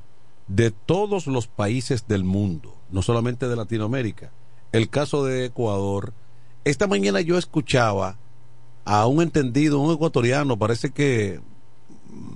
[0.48, 4.32] de todos los países del mundo, no solamente de Latinoamérica.
[4.72, 6.12] El caso de Ecuador.
[6.64, 8.18] Esta mañana yo escuchaba
[8.84, 11.40] a un entendido, un ecuatoriano, parece que,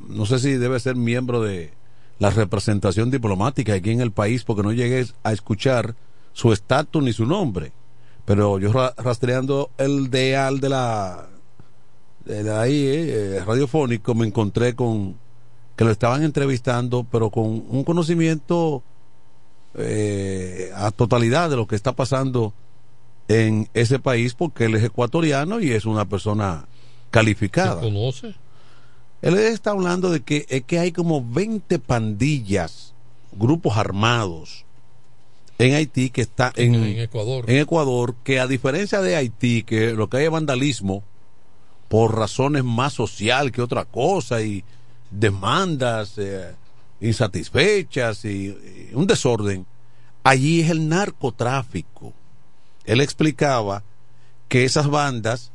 [0.08, 1.72] no sé si debe ser miembro de
[2.20, 5.96] la representación diplomática aquí en el país, porque no llegué a escuchar
[6.32, 7.72] su estatus ni su nombre.
[8.24, 11.28] Pero yo ra- rastreando el deal de la
[12.24, 15.16] de ahí eh, radiofónico me encontré con
[15.76, 18.82] que lo estaban entrevistando pero con un conocimiento
[19.74, 22.54] eh, a totalidad de lo que está pasando
[23.28, 26.66] en ese país porque él es ecuatoriano y es una persona
[27.10, 27.76] calificada.
[27.76, 28.34] ¿Se conoce?
[29.22, 32.92] Él está hablando de que es que hay como 20 pandillas,
[33.32, 34.64] grupos armados
[35.58, 37.48] en Haití que está en, En Ecuador.
[37.48, 41.02] en Ecuador, que a diferencia de Haití, que lo que hay es vandalismo
[41.94, 44.64] por razones más social que otra cosa y
[45.12, 46.52] demandas eh,
[47.00, 49.64] insatisfechas y, y un desorden,
[50.24, 52.12] allí es el narcotráfico.
[52.84, 53.84] Él explicaba
[54.48, 55.52] que esas bandas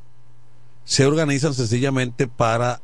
[0.85, 2.79] se organizan sencillamente para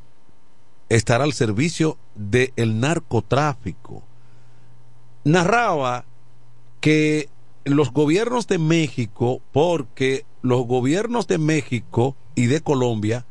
[0.89, 4.03] estar al servicio del narcotráfico.
[5.23, 6.03] Narraba
[6.81, 7.29] que
[7.63, 13.25] los gobiernos de México, porque los gobiernos de México y de Colombia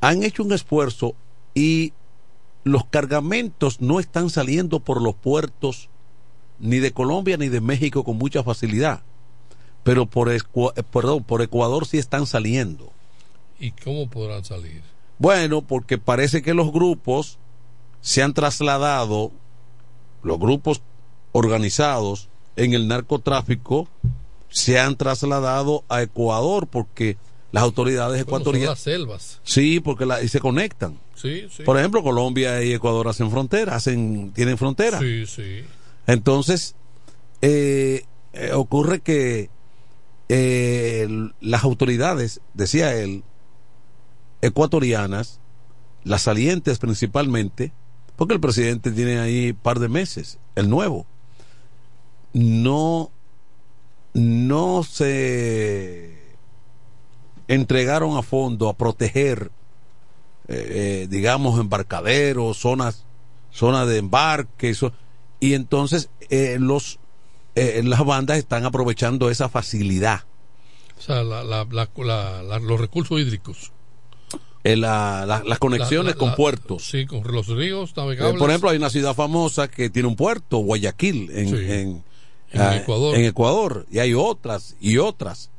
[0.00, 1.14] han hecho un esfuerzo
[1.54, 1.92] y
[2.64, 5.88] los cargamentos no están saliendo por los puertos
[6.58, 9.02] ni de Colombia ni de México con mucha facilidad,
[9.82, 10.38] pero por, eh,
[10.90, 12.92] perdón, por Ecuador sí están saliendo.
[13.58, 14.82] ¿Y cómo podrán salir?
[15.18, 17.38] Bueno, porque parece que los grupos
[18.00, 19.32] se han trasladado,
[20.22, 20.82] los grupos
[21.32, 23.88] organizados en el narcotráfico
[24.48, 27.16] se han trasladado a Ecuador porque
[27.52, 28.70] las autoridades ecuatorianas...
[28.70, 29.40] las selvas.
[29.42, 30.98] Sí, porque la, y se conectan.
[31.14, 31.62] Sí, sí.
[31.64, 34.98] Por ejemplo, Colombia y Ecuador hacen frontera, hacen, tienen frontera.
[35.00, 35.64] Sí, sí.
[36.06, 36.74] Entonces,
[37.42, 39.50] eh, eh, ocurre que
[40.28, 43.24] eh, el- las autoridades, decía él,
[44.42, 45.40] ecuatorianas,
[46.04, 47.72] las salientes principalmente,
[48.16, 51.06] porque el presidente tiene ahí par de meses, el nuevo,
[52.32, 53.10] no,
[54.12, 56.17] no se
[57.48, 59.50] entregaron a fondo a proteger,
[60.48, 63.04] eh, eh, digamos, embarcaderos, zonas,
[63.50, 64.92] zonas de embarque, eso-
[65.40, 66.98] y entonces eh, los
[67.54, 70.20] eh, las bandas están aprovechando esa facilidad.
[70.96, 73.72] O sea, la- la- la- los recursos hídricos.
[74.64, 76.84] La- la- las conexiones con puertos.
[76.84, 78.38] Sí, con los ríos navegables.
[78.38, 81.56] por ejemplo, hay una ciudad famosa que tiene un puerto, Guayaquil, en, Sí.
[81.72, 82.04] en,
[82.52, 83.16] En ah, Ecuador.
[83.16, 85.50] en Ecuador, y hay otras y otras.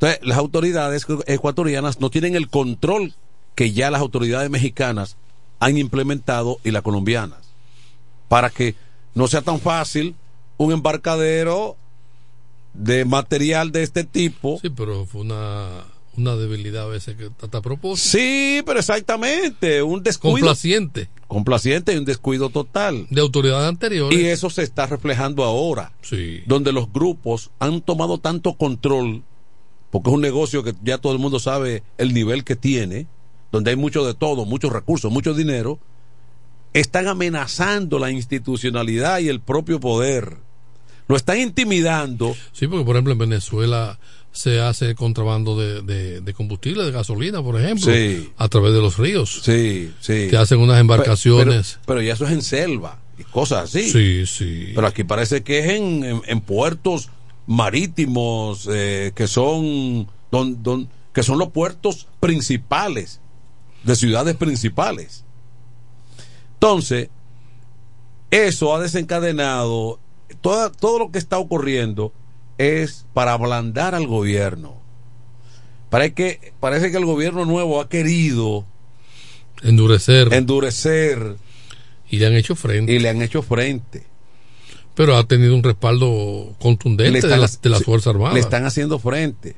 [0.00, 3.14] Entonces, las autoridades ecuatorianas no tienen el control
[3.54, 5.16] que ya las autoridades mexicanas
[5.58, 7.40] han implementado y las colombianas,
[8.28, 8.76] para que
[9.14, 10.14] no sea tan fácil
[10.56, 11.76] un embarcadero
[12.74, 14.60] de material de este tipo.
[14.62, 15.68] Sí, pero fue una,
[16.16, 18.08] una debilidad a veces que hasta a propósito.
[18.16, 20.36] Sí, pero exactamente, un descuido.
[20.46, 21.08] Complaciente.
[21.26, 23.08] Complaciente y un descuido total.
[23.10, 24.16] De autoridades anteriores.
[24.16, 26.42] Y eso se está reflejando ahora, Sí.
[26.46, 29.24] donde los grupos han tomado tanto control,
[29.90, 33.06] porque es un negocio que ya todo el mundo sabe el nivel que tiene,
[33.52, 35.78] donde hay mucho de todo, muchos recursos, mucho dinero,
[36.74, 40.36] están amenazando la institucionalidad y el propio poder.
[41.08, 42.36] Lo están intimidando.
[42.52, 43.98] Sí, porque por ejemplo en Venezuela
[44.30, 48.30] se hace contrabando de, de, de combustible, de gasolina, por ejemplo, Sí.
[48.36, 49.40] a través de los ríos.
[49.42, 50.28] Sí, sí.
[50.28, 51.72] Que hacen unas embarcaciones.
[51.80, 53.90] Pero, pero ya eso es en selva y cosas así.
[53.90, 54.72] Sí, sí.
[54.74, 57.08] Pero aquí parece que es en, en- en puertos
[57.48, 63.20] marítimos eh, que son don- don- que son los puertos principales
[63.82, 65.24] de ciudades principales.
[66.54, 67.08] Entonces,
[68.30, 69.98] eso ha desencadenado
[70.40, 72.12] toda- todo lo que está ocurriendo
[72.58, 74.76] es para ablandar al gobierno.
[75.90, 78.66] Parece que, parece que el gobierno nuevo ha querido
[79.62, 80.32] endurecer.
[80.34, 81.36] endurecer
[82.10, 82.92] y le han hecho frente.
[82.92, 84.06] y le han hecho frente.
[84.98, 88.34] Pero ha tenido un respaldo contundente de las, de las sí, Fuerzas Armadas.
[88.34, 89.54] Le están haciendo frente.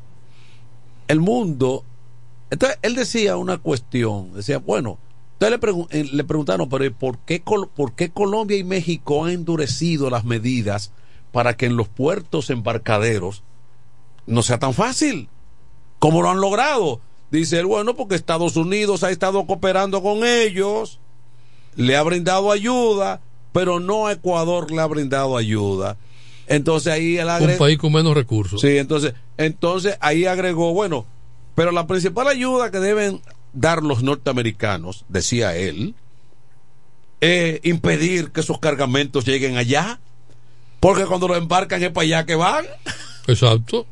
[1.09, 1.83] El mundo.
[2.51, 4.35] Entonces, él decía una cuestión.
[4.35, 4.99] Decía, bueno,
[5.33, 9.25] entonces le, pregun- eh, le preguntaron, pero ¿y ¿por qué, ¿por qué Colombia y México
[9.25, 10.93] han endurecido las medidas
[11.33, 13.43] para que en los puertos embarcaderos
[14.27, 15.31] no sea tan fácil?
[16.01, 17.01] ¿Cómo lo han logrado?
[17.31, 21.01] Dice él, bueno, porque Estados Unidos ha estado cooperando con ellos,
[21.77, 25.97] le ha brindado ayuda, pero no Ecuador le ha brindado ayuda.
[26.47, 27.59] Entonces ahí él un agrega.
[27.59, 28.61] país con menos recursos.
[28.61, 31.07] Sí, entonces, entonces ahí agregó, bueno,
[31.55, 33.21] pero la principal ayuda que deben
[33.53, 35.95] dar los norteamericanos, decía él,
[37.21, 40.01] es impedir que esos cargamentos lleguen allá,
[40.81, 42.65] porque cuando lo embarcan es para allá que van.
[43.27, 43.87] Exacto.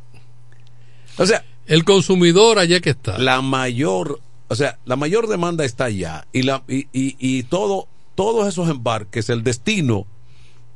[1.19, 3.19] O sea, el consumidor allá que está.
[3.19, 7.87] La mayor, o sea, la mayor demanda está allá y la y, y, y todo
[8.19, 10.05] todos esos embarques, el destino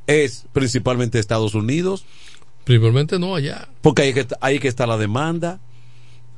[0.07, 2.05] es principalmente Estados Unidos,
[2.63, 3.67] Principalmente no allá.
[3.81, 5.59] porque ahí que, está- ahí que está la demanda.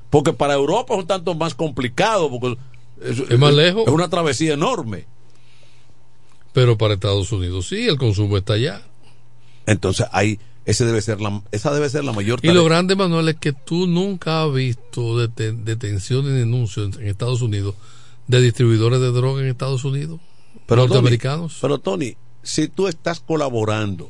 [0.09, 2.57] Porque para Europa es un tanto más complicado, porque
[3.01, 3.83] es, Es más lejos.
[3.85, 5.05] Es una travesía enorme.
[6.53, 8.81] Pero para Estados Unidos sí, el consumo está allá.
[9.67, 13.29] Entonces ahí ese debe ser la, esa debe ser la mayor Y lo grande, Manuel,
[13.29, 17.75] es que tú nunca has visto deten- detención y denuncias en Estados Unidos
[18.27, 20.19] de distribuidores de droga en Estados Unidos.
[20.65, 21.57] Pero, norteamericanos.
[21.61, 24.09] pero Tony, si tú estás colaborando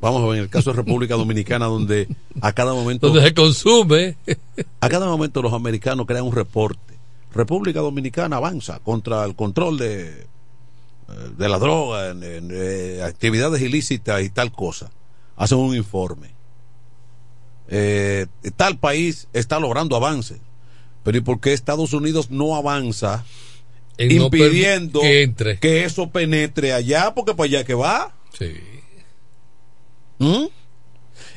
[0.00, 2.08] vamos a ver, en el caso de República Dominicana, donde
[2.40, 3.08] a cada momento.
[3.08, 4.16] Donde se consume.
[4.80, 6.94] a cada momento los americanos crean un reporte.
[7.32, 10.26] República Dominicana avanza contra el control de, eh,
[11.36, 14.90] de la droga, eh, actividades ilícitas y tal cosa.
[15.36, 16.34] Hacen un informe.
[17.68, 20.40] Eh, tal país está logrando avances.
[21.04, 23.24] Pero ¿y por qué Estados Unidos no avanza
[24.08, 25.58] No impidiendo que entre.
[25.58, 27.14] que eso penetre allá?
[27.14, 28.14] Porque para allá que va.
[28.38, 28.52] Sí.
[30.18, 30.46] ¿Mm?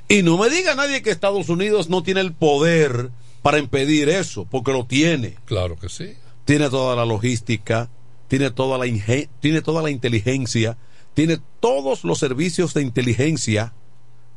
[0.07, 3.11] Y no me diga nadie que Estados Unidos no tiene el poder
[3.41, 5.35] para impedir eso, porque lo tiene.
[5.45, 6.15] Claro que sí.
[6.45, 7.89] Tiene toda la logística,
[8.27, 8.85] tiene toda la,
[9.39, 10.77] tiene toda la inteligencia,
[11.13, 13.73] tiene todos los servicios de inteligencia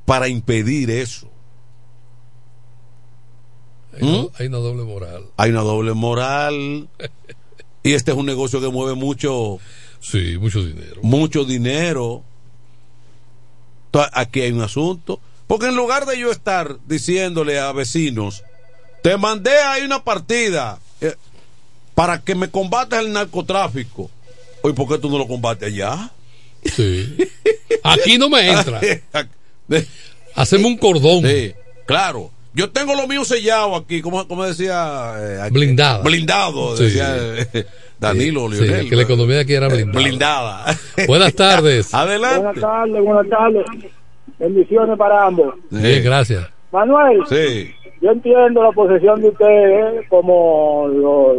[0.04, 1.30] para impedir eso.
[3.92, 5.26] Hay, una, hay una doble moral.
[5.36, 6.88] Hay una doble moral.
[7.86, 9.60] y este es un negocio que mueve mucho.
[10.00, 11.00] Sí, mucho dinero.
[11.02, 12.24] Mucho dinero.
[13.86, 15.20] Entonces, Aquí hay un asunto.
[15.46, 18.42] Porque en lugar de yo estar diciéndole a vecinos,
[19.02, 21.14] te mandé ahí una partida eh,
[21.94, 24.10] para que me combatas el narcotráfico.
[24.62, 26.10] Oye, ¿por qué tú no lo combates allá?
[26.64, 27.16] Sí.
[27.84, 28.80] Aquí no me entra.
[30.34, 31.22] Hacemos un cordón.
[31.22, 31.54] Sí,
[31.86, 32.32] claro.
[32.56, 35.12] Yo tengo lo mío sellado aquí, como, como decía.
[35.18, 35.52] eh, aquí.
[36.02, 36.84] Blindado, Sí.
[36.84, 37.14] decía
[37.52, 37.66] eh,
[38.00, 38.88] Danilo Sí, Lionel.
[38.88, 40.02] que la economía aquí era Eh, blindada.
[40.02, 40.64] blindada.
[41.06, 41.92] Buenas tardes.
[41.94, 42.38] Adelante.
[42.40, 43.66] Buenas tardes, buenas tardes.
[44.38, 45.54] Bendiciones para ambos.
[45.70, 46.48] Bien, gracias.
[46.72, 47.70] Manuel, Sí.
[48.00, 51.36] yo entiendo la posición de ustedes como los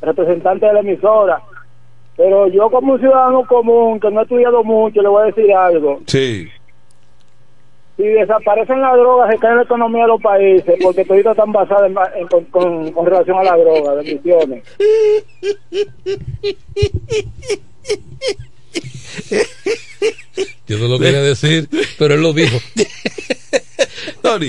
[0.00, 1.40] representantes de la emisora,
[2.16, 5.52] pero yo como un ciudadano común que no he estudiado mucho, le voy a decir
[5.54, 6.00] algo.
[6.06, 6.48] Sí.
[7.96, 11.90] Si desaparecen las drogas, se cae la economía de los países, porque toditas están basadas
[11.90, 13.94] en- en- con, con- con relación a la droga.
[13.94, 14.62] Bendiciones.
[20.66, 21.68] Yo no lo quería decir,
[21.98, 22.58] pero él lo dijo.
[24.22, 24.48] Tony,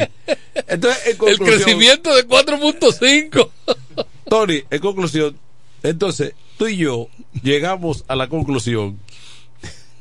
[0.68, 3.50] entonces, en El crecimiento de 4.5.
[4.30, 5.38] Tony, en conclusión,
[5.84, 7.08] entonces, tú y yo
[7.44, 9.00] llegamos a la conclusión,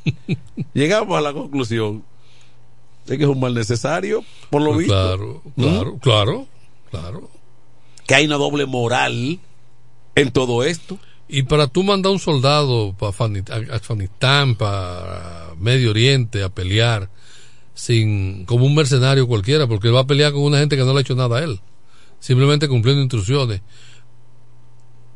[0.74, 2.02] llegamos a la conclusión
[3.06, 4.92] que es un mal necesario, por lo visto.
[4.92, 5.62] Claro, ¿Mm?
[5.62, 6.46] claro, claro,
[6.90, 7.30] claro.
[8.06, 9.38] Que hay una doble moral
[10.14, 10.98] en todo esto.
[11.28, 13.10] Y para tú mandar un soldado para
[13.72, 17.10] Afganistán, para Medio Oriente, a pelear,
[17.74, 20.92] sin como un mercenario cualquiera, porque él va a pelear con una gente que no
[20.92, 21.60] le ha hecho nada a él,
[22.20, 23.60] simplemente cumpliendo instrucciones.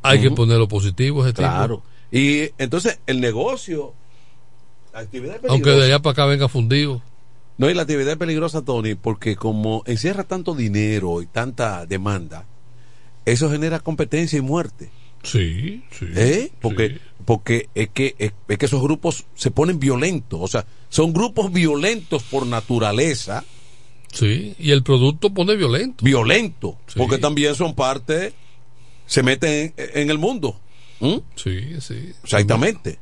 [0.02, 0.36] Hay que Ujú.
[0.36, 1.48] ponerlo positivo a ese tipo.
[1.48, 1.82] Claro.
[2.10, 3.94] Y entonces, el negocio,
[4.92, 7.02] actividad Aunque de allá para acá venga fundido.
[7.60, 12.46] No, y la actividad es peligrosa, Tony, porque como encierra tanto dinero y tanta demanda,
[13.26, 14.90] eso genera competencia y muerte.
[15.22, 16.06] Sí, sí.
[16.16, 16.52] ¿Eh?
[16.62, 21.12] Porque, porque es, que, es, es que esos grupos se ponen violentos, o sea, son
[21.12, 23.44] grupos violentos por naturaleza.
[24.10, 26.02] Sí, y el producto pone violento.
[26.02, 26.94] Violento, Sí.
[26.98, 28.32] porque también son parte,
[29.04, 30.58] se meten en, en el mundo.
[31.00, 31.16] ¿Mm?
[31.36, 32.14] Sí, sí.
[32.24, 32.98] Exactamente.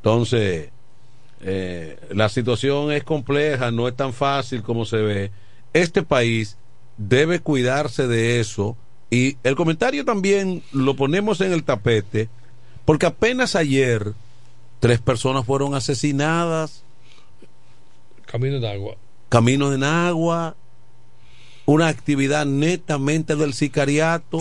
[0.00, 0.68] Entonces,
[1.40, 5.30] eh, la situación es compleja, no es tan fácil como se ve.
[5.72, 6.56] Este país
[6.96, 8.76] debe cuidarse de eso
[9.10, 12.28] y el comentario también lo ponemos en el tapete
[12.84, 14.12] porque apenas ayer
[14.80, 16.82] tres personas fueron asesinadas,
[18.24, 18.96] Camino de agua.
[19.28, 20.56] camino en agua,
[21.64, 24.38] una actividad netamente del sicariato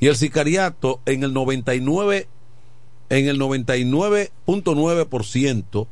[0.00, 2.26] y el sicariato en el 99
[3.10, 5.86] en el 99.9%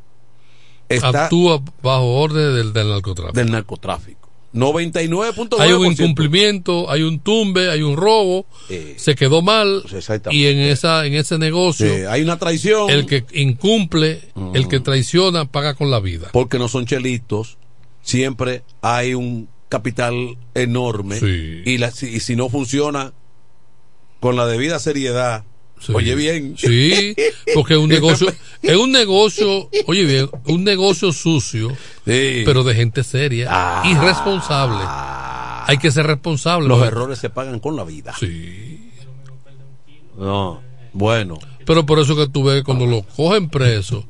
[0.89, 3.33] está Actúa bajo orden del, del narcotráfico.
[3.39, 4.29] del narcotráfico.
[4.55, 5.57] 99.9%.
[5.61, 8.47] Hay un incumplimiento, hay un tumbe, hay un robo,
[8.97, 9.83] se quedó mal
[10.31, 12.89] y en esa en ese negocio Sí, hay una traición.
[12.91, 14.23] el que incumple,
[14.55, 16.29] el que traiciona paga con la vida.
[16.33, 17.59] porque no son chelitos,
[18.03, 21.63] siempre hay un capital enorme Sí.
[21.67, 23.13] y, la, si, y si no funciona
[24.21, 25.45] con la debida seriedad,
[25.81, 25.93] Sí.
[25.95, 27.15] oye bien, Sí,
[27.55, 28.33] porque es un negocio,
[28.63, 31.69] es un negocio, oye bien, un negocio sucio,
[32.05, 32.43] Sí.
[32.45, 33.83] pero de gente seria, Ah.
[33.87, 34.85] irresponsable.
[35.71, 36.67] Hay que ser responsable.
[36.69, 38.15] los errores se pagan con la vida.
[38.19, 38.91] Sí.
[40.17, 40.61] No,
[40.93, 41.39] bueno.
[41.65, 44.07] Pero por eso que tú ves cuando lo cogen preso,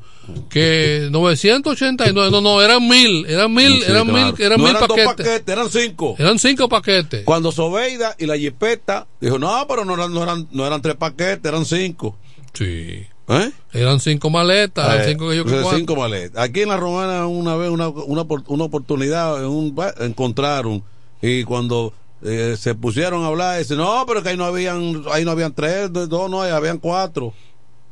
[0.48, 4.26] que 989, no, no, eran mil, eran mil, Sí, eran claro.
[4.32, 5.06] mil, eran No mil eran paquetes.
[5.16, 6.14] paquetes, eran cinco.
[6.18, 7.24] Eran cinco paquetes.
[7.24, 10.96] Cuando Sobeida y la Jipeta dijo, no, pero no eran, no eran, no eran tres
[10.96, 12.16] paquetes, eran cinco.
[12.54, 13.06] Sí.
[13.30, 13.50] ¿Eh?
[13.74, 15.76] Eran cinco maletas, eran Eh, cinco que yo cuánto.
[15.76, 16.42] cinco maletas.
[16.42, 20.82] Aquí en la Romana una vez una, una, una oportunidad un encontraron
[21.20, 21.92] y cuando
[22.22, 25.52] eh, se pusieron a hablar dice no pero que ahí no habían ahí no habían
[25.52, 27.34] tres dos no ahí habían cuatro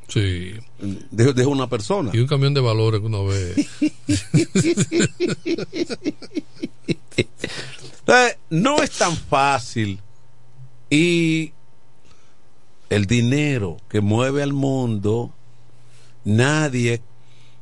[0.09, 0.55] Sí.
[1.11, 2.11] De, de una persona.
[2.13, 3.67] Y un camión de valores que uno ve.
[7.17, 10.01] Entonces, no es tan fácil.
[10.89, 11.53] Y
[12.89, 15.33] el dinero que mueve al mundo,
[16.25, 17.03] nadie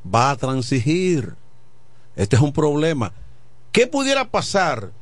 [0.05, 1.35] va a transigir.
[2.17, 3.13] Este es un problema.
[3.73, 4.93] ¿Qué pudiera pasar?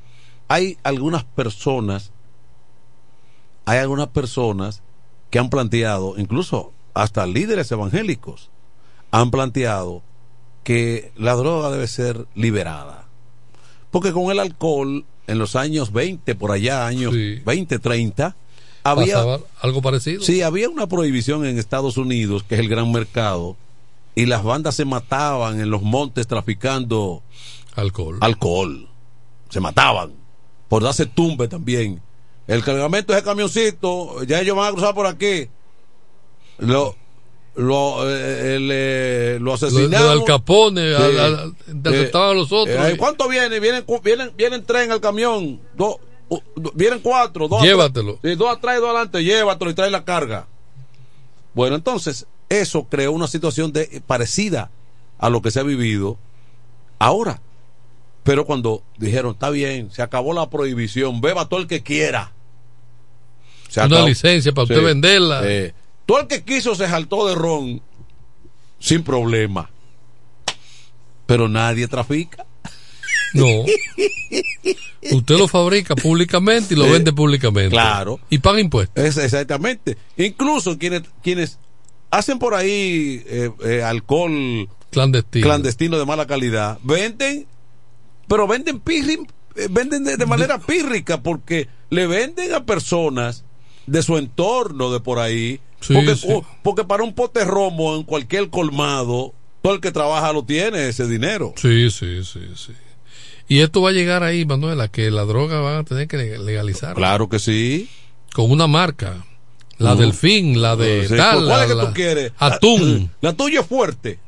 [0.49, 2.13] Hay algunas personas,
[3.65, 4.83] hay algunas personas
[5.31, 8.51] que han planteado, incluso hasta líderes evangélicos,
[9.11, 10.03] han planteado
[10.65, 13.07] que la droga debe ser liberada.
[13.91, 18.37] Porque con el alcohol, en los años 20, por allá, años 20, 30,
[18.85, 20.23] había Pasaba algo parecido.
[20.23, 23.57] Sí, había una prohibición en Estados Unidos, que es el gran mercado,
[24.15, 27.23] y las bandas se mataban en los montes traficando
[27.75, 28.19] alcohol.
[28.21, 28.89] Alcohol.
[29.49, 30.13] Se mataban.
[30.69, 32.01] Por darse tumbe también.
[32.47, 35.49] El cargamento de ese camioncito, ya ellos van a cruzar por aquí.
[36.67, 36.97] Lo,
[37.57, 39.91] lo, eh, el, eh, lo asesinaron.
[40.07, 41.03] Lo, lo del Capone, Sí.
[41.03, 42.77] al- al- interceptaban a los otros.
[42.89, 43.61] Eh, ¿Cuánto viene?
[43.61, 45.61] Vienen, vienen, vienen tres en el camión.
[45.77, 45.97] Dos,
[46.75, 47.49] vienen cuatro.
[47.49, 48.19] Dos Llévatelo.
[48.19, 49.23] atrás, dos atrás y dos adelante.
[49.25, 50.47] Llévatelo y trae la carga.
[51.55, 54.71] Bueno, entonces, eso creó una situación de, parecida
[55.19, 56.17] a lo que se ha vivido
[56.99, 57.41] ahora.
[58.25, 62.33] Pero cuando dijeron, está bien, se acabó la prohibición, beba todo el que quiera.
[63.69, 64.09] Se Una acabó.
[64.09, 65.43] licencia para usted venderla.
[66.13, 67.81] Todo el que quiso se saltó de ron
[68.79, 69.71] sin problema.
[71.25, 72.45] Pero nadie trafica.
[73.35, 73.47] No.
[75.11, 77.71] Usted lo fabrica públicamente y lo vende públicamente.
[77.71, 78.21] claro.
[78.29, 79.03] Y paga impuestos.
[79.03, 79.97] Es, exactamente.
[80.19, 81.59] Incluso quienes, quienes
[82.11, 85.45] hacen por ahí eh, eh, alcohol Clandestino.
[85.47, 87.47] clandestino de mala calidad, venden,
[88.29, 89.27] pero venden pirri-
[89.57, 93.45] eh, venden de, de manera pírrica porque le venden a personas
[93.87, 95.59] de su entorno de por ahí.
[95.83, 96.29] Sí, porque, sí.
[96.63, 101.07] porque para un pote romo en cualquier colmado, todo el que trabaja lo tiene ese
[101.07, 101.53] dinero.
[101.57, 102.73] Sí, sí, sí, sí.
[103.49, 106.95] Y esto va a llegar ahí, Manuela, que la droga van a tener que legalizar.
[106.95, 107.89] Claro que sí.
[108.33, 109.27] Con una marca.
[109.79, 110.03] La Ujú.
[110.03, 111.45] Delfín, la de Sí, tal.
[111.45, 112.33] ¿Cuál la- es que la- tú quieres?
[112.39, 113.11] Atún.
[113.21, 114.19] La, la tuya es fuerte.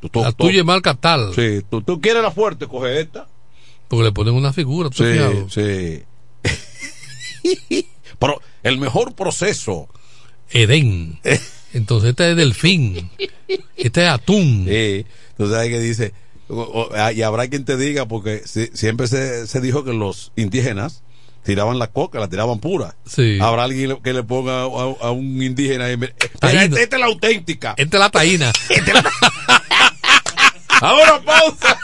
[0.00, 1.34] Tú- tú- La tú- tuya es marca tal.
[1.34, 3.28] Sí, tú, tú quieres la fuerte, coge esta.
[3.88, 4.88] Porque le ponen una figura.
[4.90, 6.02] ¿tú has Sí,
[6.42, 7.86] sí.
[8.18, 9.88] Pero el mejor proceso.
[10.52, 11.18] Edén.
[11.72, 13.10] Entonces este es delfín.
[13.76, 14.66] Este es atún.
[14.68, 15.06] Sí.
[15.36, 16.12] Tú sabes que dice.
[16.48, 16.60] o-
[16.90, 21.02] o- Y habrá quien te diga, porque si- siempre se, se dijo que los indígenas
[21.44, 22.94] tiraban la coca, la tiraban pura.
[23.06, 23.38] Sí.
[23.40, 25.90] Habrá alguien que le ponga a, a un indígena.
[25.90, 27.74] y esta es la auténtica.
[27.76, 28.52] Esta es la taína.
[30.80, 31.78] Ahora pausa.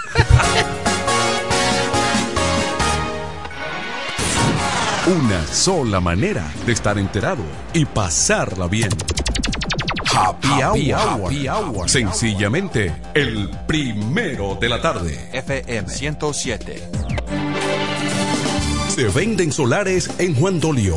[5.09, 8.91] Una sola manera de estar enterado y pasarla bien.
[10.15, 11.09] Happy, Happy hour.
[11.09, 11.25] hour.
[11.33, 11.89] Happy hour.
[11.89, 15.31] Sencillamente, el primero de la tarde.
[15.33, 16.91] FM 107.
[18.95, 20.97] Se venden solares en Juan Dolio,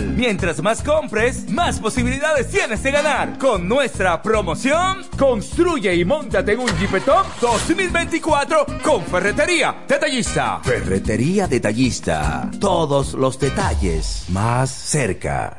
[0.15, 3.37] Mientras más compres, más posibilidades tienes de ganar.
[3.37, 10.59] Con nuestra promoción, construye y montate en un Jeepetop 2024 con Ferretería Detallista.
[10.63, 12.49] Ferretería Detallista.
[12.59, 15.57] Todos los detalles más cerca.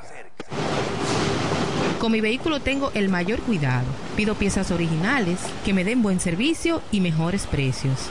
[1.99, 3.87] Con mi vehículo tengo el mayor cuidado
[4.17, 8.11] Pido piezas originales, que me den buen servicio y mejores precios.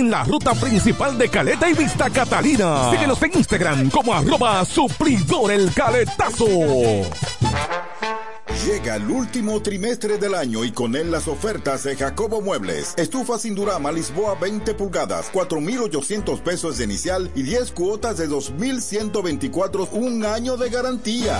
[0.09, 2.89] la ruta principal de Caleta y Vista Catalina.
[2.91, 6.45] Síguenos en Instagram como arroba suplidor el caletazo.
[8.65, 12.93] Llega el último trimestre del año y con él las ofertas de Jacobo Muebles.
[12.95, 19.89] Estufa sin Durama Lisboa 20 pulgadas, 4.800 pesos de inicial y 10 cuotas de 2.124,
[19.93, 21.39] un año de garantía.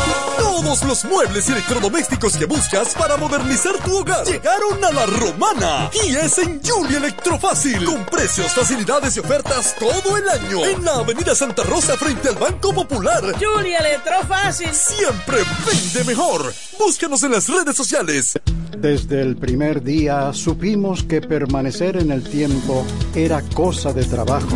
[0.71, 5.89] Todos los muebles y electrodomésticos que buscas para modernizar tu hogar llegaron a la romana
[6.07, 10.93] y es en Julie Electrofácil con precios, facilidades y ofertas todo el año en la
[10.93, 13.21] Avenida Santa Rosa frente al Banco Popular.
[13.37, 16.53] Julie Electrofácil siempre vende mejor.
[16.79, 18.39] Búscanos en las redes sociales.
[18.77, 24.55] Desde el primer día supimos que permanecer en el tiempo era cosa de trabajo.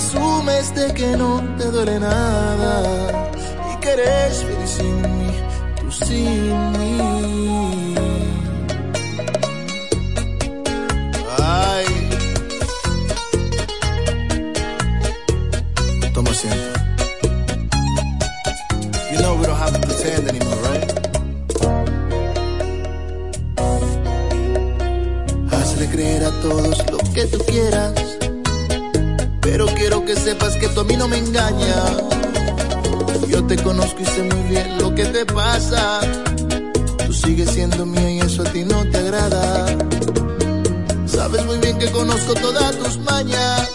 [0.00, 3.30] presumes de que no te duele nada
[3.70, 5.30] y que eres feliz sin mí,
[5.78, 7.94] tú sin mí.
[11.38, 11.86] Ay.
[16.14, 16.80] Toma asiento.
[19.12, 20.88] You know we don't have to pretend anymore, right?
[25.52, 28.19] Hazle creer a todos lo que tú quieras.
[29.50, 31.92] Pero quiero que sepas que tú a mí no me engañas.
[33.26, 36.00] Yo te conozco y sé muy bien lo que te pasa.
[37.04, 39.66] Tú sigues siendo mía y eso a ti no te agrada.
[41.04, 43.68] Sabes muy bien que conozco todas tus mañas.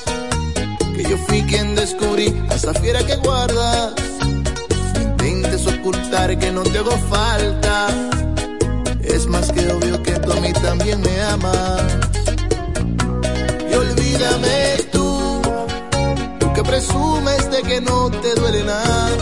[0.95, 3.91] Que yo fui quien descubrí a esa fiera que guardas.
[5.01, 7.87] Intentes ocultar que no te hago falta.
[9.03, 11.81] Es más que obvio que tú a mí también me amas.
[13.69, 14.94] Y olvídame
[16.55, 19.17] que presumes de que no te duele nada.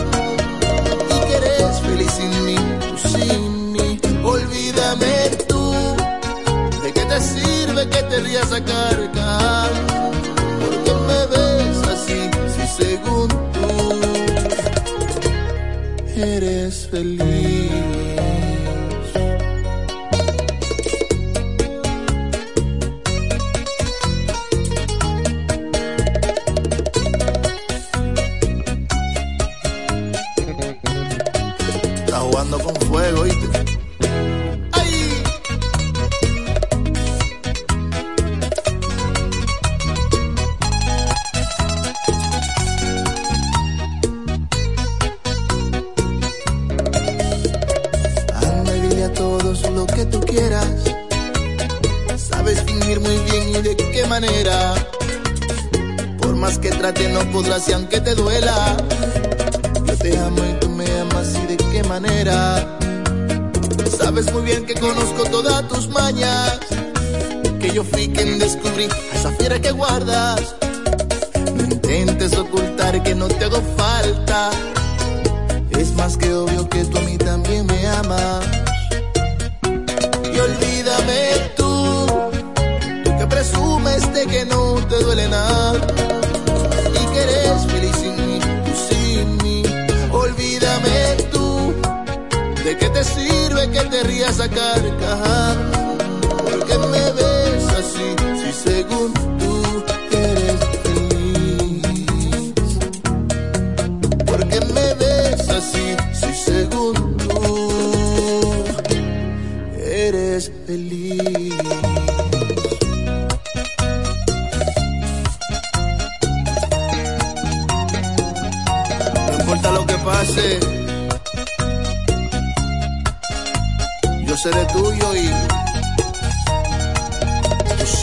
[1.14, 2.56] Y que eres feliz sin mí,
[2.88, 4.00] tú sin mí.
[4.22, 5.72] Olvídame tú,
[6.82, 9.70] de qué te sirve que te rías a cargar.
[10.60, 12.20] Porque me ves así,
[12.54, 13.68] si según tú
[16.16, 17.63] eres feliz.
[68.82, 70.63] A esa fiera que guardas.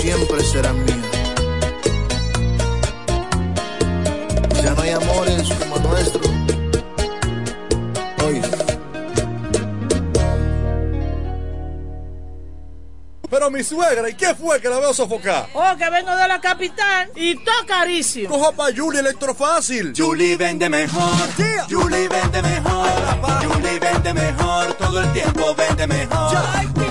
[0.01, 0.95] Siempre serás mío.
[4.63, 6.21] Ya no hay amores como el nuestro.
[8.25, 8.41] Oye.
[13.29, 15.47] Pero mi suegra, ¿y qué fue que la veo sofocar?
[15.53, 18.29] Oh, que vengo de la capital y todo carísimo.
[18.29, 19.93] Coja pa' Julie Electrofácil.
[19.95, 21.13] Julie vende mejor.
[21.69, 22.89] Julie vende mejor.
[23.43, 24.73] Julie vende mejor.
[24.73, 26.90] Todo el tiempo vende mejor.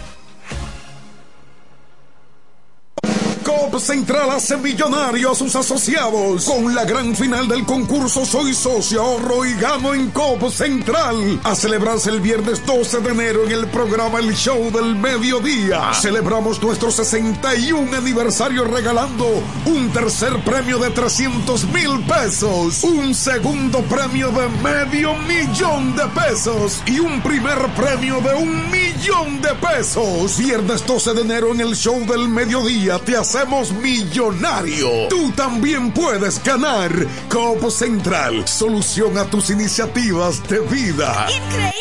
[3.43, 6.45] COP Central hace millonario a sus asociados.
[6.45, 11.39] Con la gran final del concurso Soy Socio, Ahorro y Gano en COP Central.
[11.43, 15.93] A celebrarse el viernes 12 de enero en el programa El Show del Mediodía.
[15.93, 19.27] Celebramos nuestro 61 aniversario regalando
[19.65, 26.81] un tercer premio de 300 mil pesos, un segundo premio de medio millón de pesos
[26.85, 30.37] y un primer premio de un millón de pesos.
[30.37, 35.07] Viernes 12 de enero en el Show del Mediodía te hacemos millonario.
[35.07, 36.91] Tú también puedes ganar.
[37.29, 41.27] Copo Central, solución a tus iniciativas de vida.
[41.31, 41.71] ¡Increíble!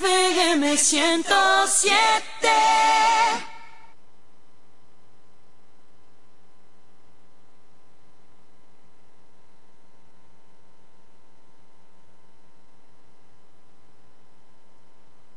[0.00, 2.22] FM 107.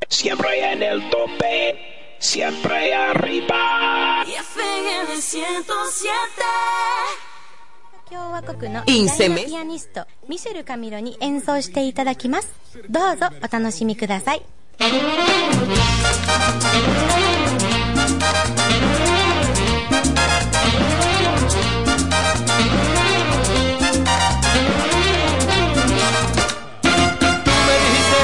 [0.08, 4.24] Siempre en el tope, siempre arriba.
[4.76, 5.64] FM 107
[8.10, 12.52] 共和国の偉大なピアニストミシェル・カミロに演奏していただきます。
[12.90, 14.42] どうぞお楽しみください。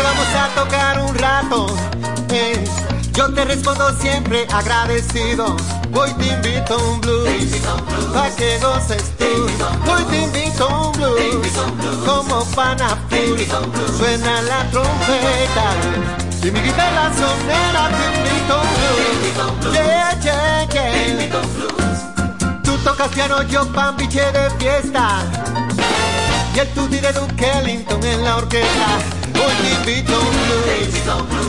[0.05, 1.92] Vamos a tocar un rato.
[3.15, 5.57] Yo te respondo siempre agradecido.
[5.95, 7.61] Hoy te invito a un blues,
[8.15, 9.27] pa' que goces tú.
[9.91, 11.49] Hoy te invito a un blues,
[12.07, 12.99] como pana
[13.99, 15.75] Suena la trompeta
[16.43, 19.75] y mi guitarra sonera te invito a un blues.
[19.75, 22.63] Yeah, yeah, yeah.
[22.63, 25.21] Tú tocas piano, yo pambiche de fiesta.
[26.55, 29.22] Y el tutti de Duke Ellington en la orquesta.
[29.35, 30.95] Hoy te invito a un blues,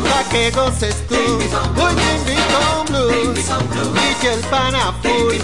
[0.10, 1.16] pa' que goces tú.
[1.16, 3.40] Hoy te invito a un blues,
[4.22, 5.36] y el pana full,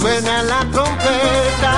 [0.00, 1.74] suena la trompeta.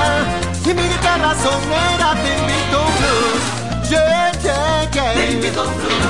[0.65, 3.45] Y mi guitarra sonera te invito a un blues,
[3.91, 5.13] yeah, yeah, yeah.
[5.15, 6.05] Te invito a un blues.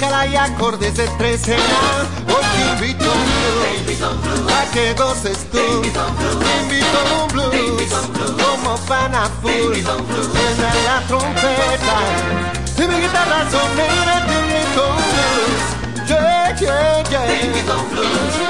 [0.00, 1.62] Escala y acordes de trecena.
[2.26, 3.24] Hoy te invito a un
[3.86, 4.00] blues,
[4.50, 5.58] a que goces tú.
[5.58, 7.92] Te invito a un blues,
[8.42, 9.74] como pana full.
[9.74, 11.98] Suena la trompeta
[12.78, 14.26] y mi guitarra sonera.
[14.26, 18.49] Te invito a un blues, yeah, yeah, yeah.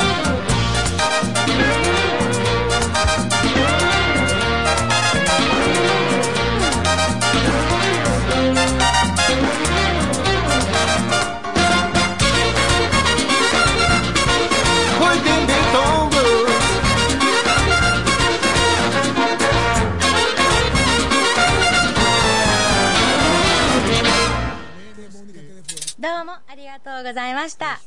[26.89, 27.79] とうございました。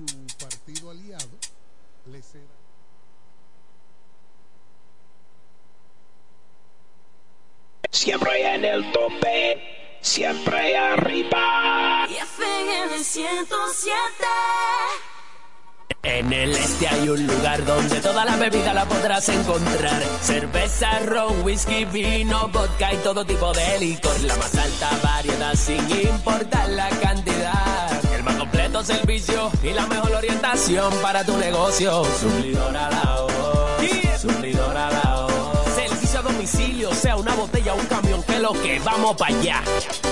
[7.90, 12.06] Siempre en el tope, siempre arriba.
[12.06, 13.98] FM 107
[16.02, 20.02] En el este hay un lugar donde toda la bebida la podrás encontrar.
[20.22, 24.20] Cerveza, ron, whisky, vino, vodka y todo tipo de licor.
[24.20, 28.01] La más alta variedad sin importar la cantidad.
[28.83, 32.03] Servicio y la mejor orientación para tu negocio.
[32.19, 34.21] Suplidor a la voz.
[34.21, 35.73] Suplidor a la voz.
[35.73, 39.63] Servicio a domicilio, sea una botella o un camión, que lo que vamos para allá.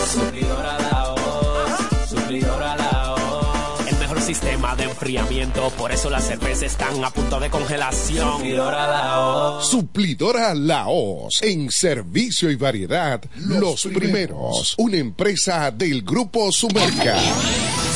[0.09, 2.09] Suplidor a la voz.
[2.09, 3.87] Suplidor a la voz.
[3.87, 8.37] El mejor sistema de enfriamiento, por eso las cervezas están a punto de congelación.
[8.37, 9.69] Suplidor a la voz.
[9.69, 14.75] Suplidora Laos, en servicio y variedad, los, primeros.
[14.77, 17.17] Una empresa del Grupo Sumerca.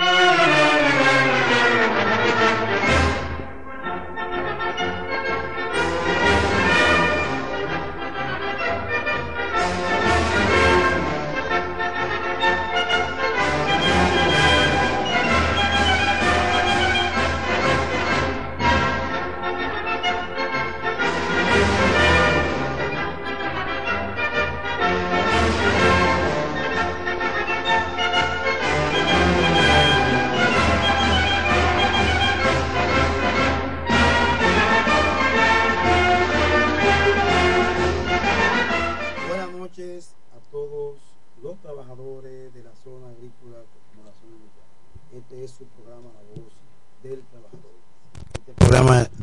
[0.00, 1.39] Thank you.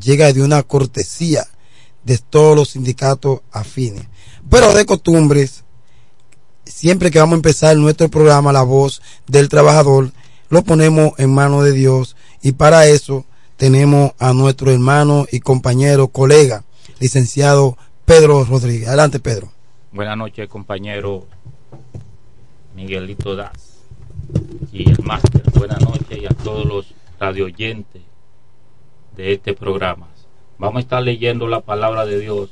[0.01, 1.45] Llega de una cortesía
[2.03, 4.07] de todos los sindicatos afines.
[4.49, 5.65] Pero de costumbres,
[6.65, 10.11] siempre que vamos a empezar nuestro programa La Voz del Trabajador,
[10.49, 13.25] lo ponemos en manos de Dios y para eso
[13.57, 16.63] tenemos a nuestro hermano y compañero, colega,
[16.99, 18.87] licenciado Pedro Rodríguez.
[18.87, 19.51] Adelante, Pedro.
[19.91, 21.25] Buenas noches, compañero
[22.75, 23.79] Miguelito Das
[24.71, 25.41] y el máster.
[25.55, 28.06] Buenas noches y a todos los radioyentes
[29.17, 30.07] de este programa.
[30.59, 32.49] Vamos a estar leyendo la palabra de Dios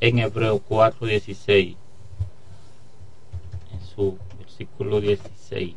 [0.00, 1.76] en Hebreo 4:16,
[3.72, 5.74] en su versículo 16.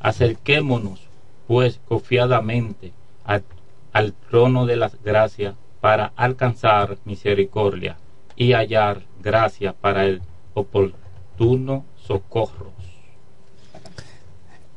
[0.00, 1.00] Acerquémonos,
[1.46, 2.92] pues, confiadamente
[3.24, 7.96] al, trono de las gracias para alcanzar misericordia
[8.36, 10.22] y hallar gracia para el
[10.54, 12.72] oportuno socorro.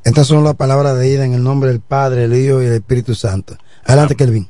[0.03, 2.73] Estas son las palabras de ida en el nombre del Padre, el Hijo y el
[2.73, 3.57] Espíritu Santo.
[3.85, 4.49] Adelante, Kelvin.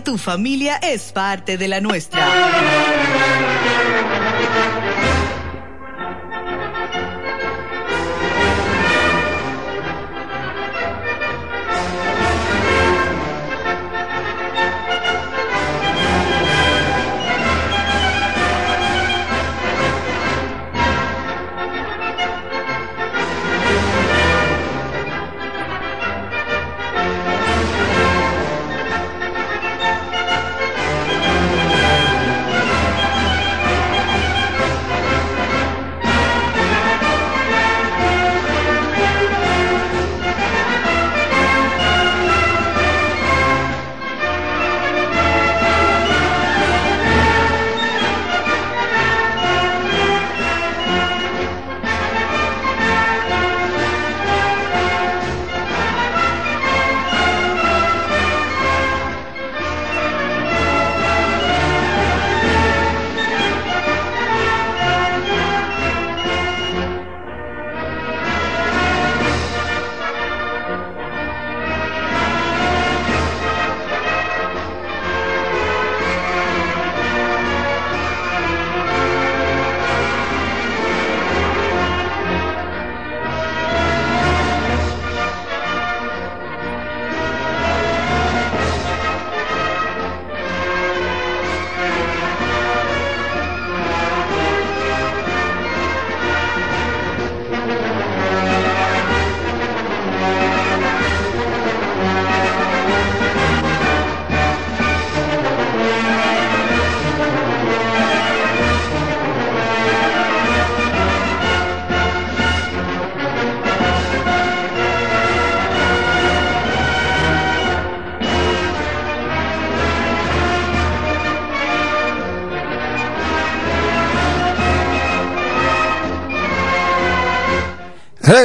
[0.00, 2.26] tu familia es parte de la nuestra.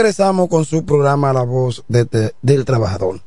[0.05, 3.21] Regresamos con su programa La Voz de- de- del Trabajador.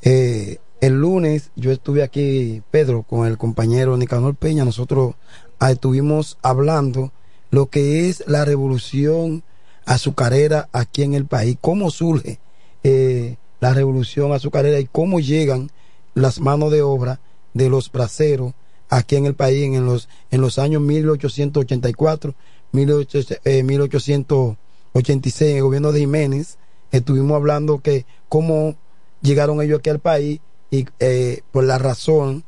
[0.00, 4.64] Eh, el lunes yo estuve aquí, Pedro, con el compañero Nicanor Peña.
[4.64, 5.16] Nosotros
[5.60, 7.12] ah, estuvimos hablando
[7.50, 9.44] lo que es la revolución
[9.84, 12.40] azucarera aquí en el país, cómo surge
[12.84, 15.70] eh, la revolución azucarera y cómo llegan
[16.14, 17.20] las manos de obra
[17.52, 18.54] de los braceros
[18.88, 22.34] aquí en el país en los, en los años 1884,
[22.72, 24.56] 1800, eh,
[24.94, 26.58] 1886, en el gobierno de Jiménez.
[26.90, 28.76] Estuvimos hablando que cómo
[29.22, 30.40] llegaron ellos aquí al país
[30.70, 32.44] y eh, por la razón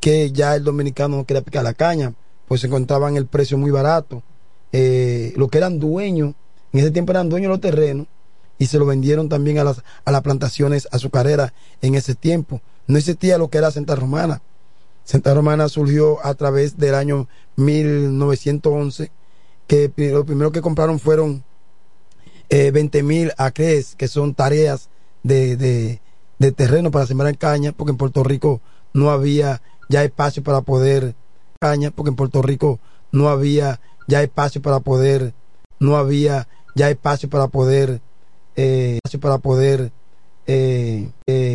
[0.00, 2.14] que ya el dominicano no quería picar la caña,
[2.46, 4.22] pues se encontraban el precio muy barato.
[4.72, 6.34] Eh, lo que eran dueños,
[6.72, 8.06] en ese tiempo eran dueños de los terrenos
[8.58, 12.60] y se lo vendieron también a las, a las plantaciones azucareras en ese tiempo.
[12.86, 14.42] No existía lo que era Santa Romana.
[15.04, 19.10] Santa Romana surgió a través del año 1911,
[19.66, 21.44] que lo primero que compraron fueron
[22.48, 24.88] eh, 20 mil acres, que son tareas
[25.22, 26.00] de, de,
[26.38, 28.60] de terreno para sembrar caña, porque en Puerto Rico
[28.92, 31.14] no había ya espacio para poder
[31.60, 32.80] caña, porque en Puerto Rico
[33.12, 35.34] no había ya espacio para poder,
[35.78, 38.00] no había ya espacio para poder,
[38.56, 39.92] eh, espacio para poder
[40.46, 41.52] eh, eh,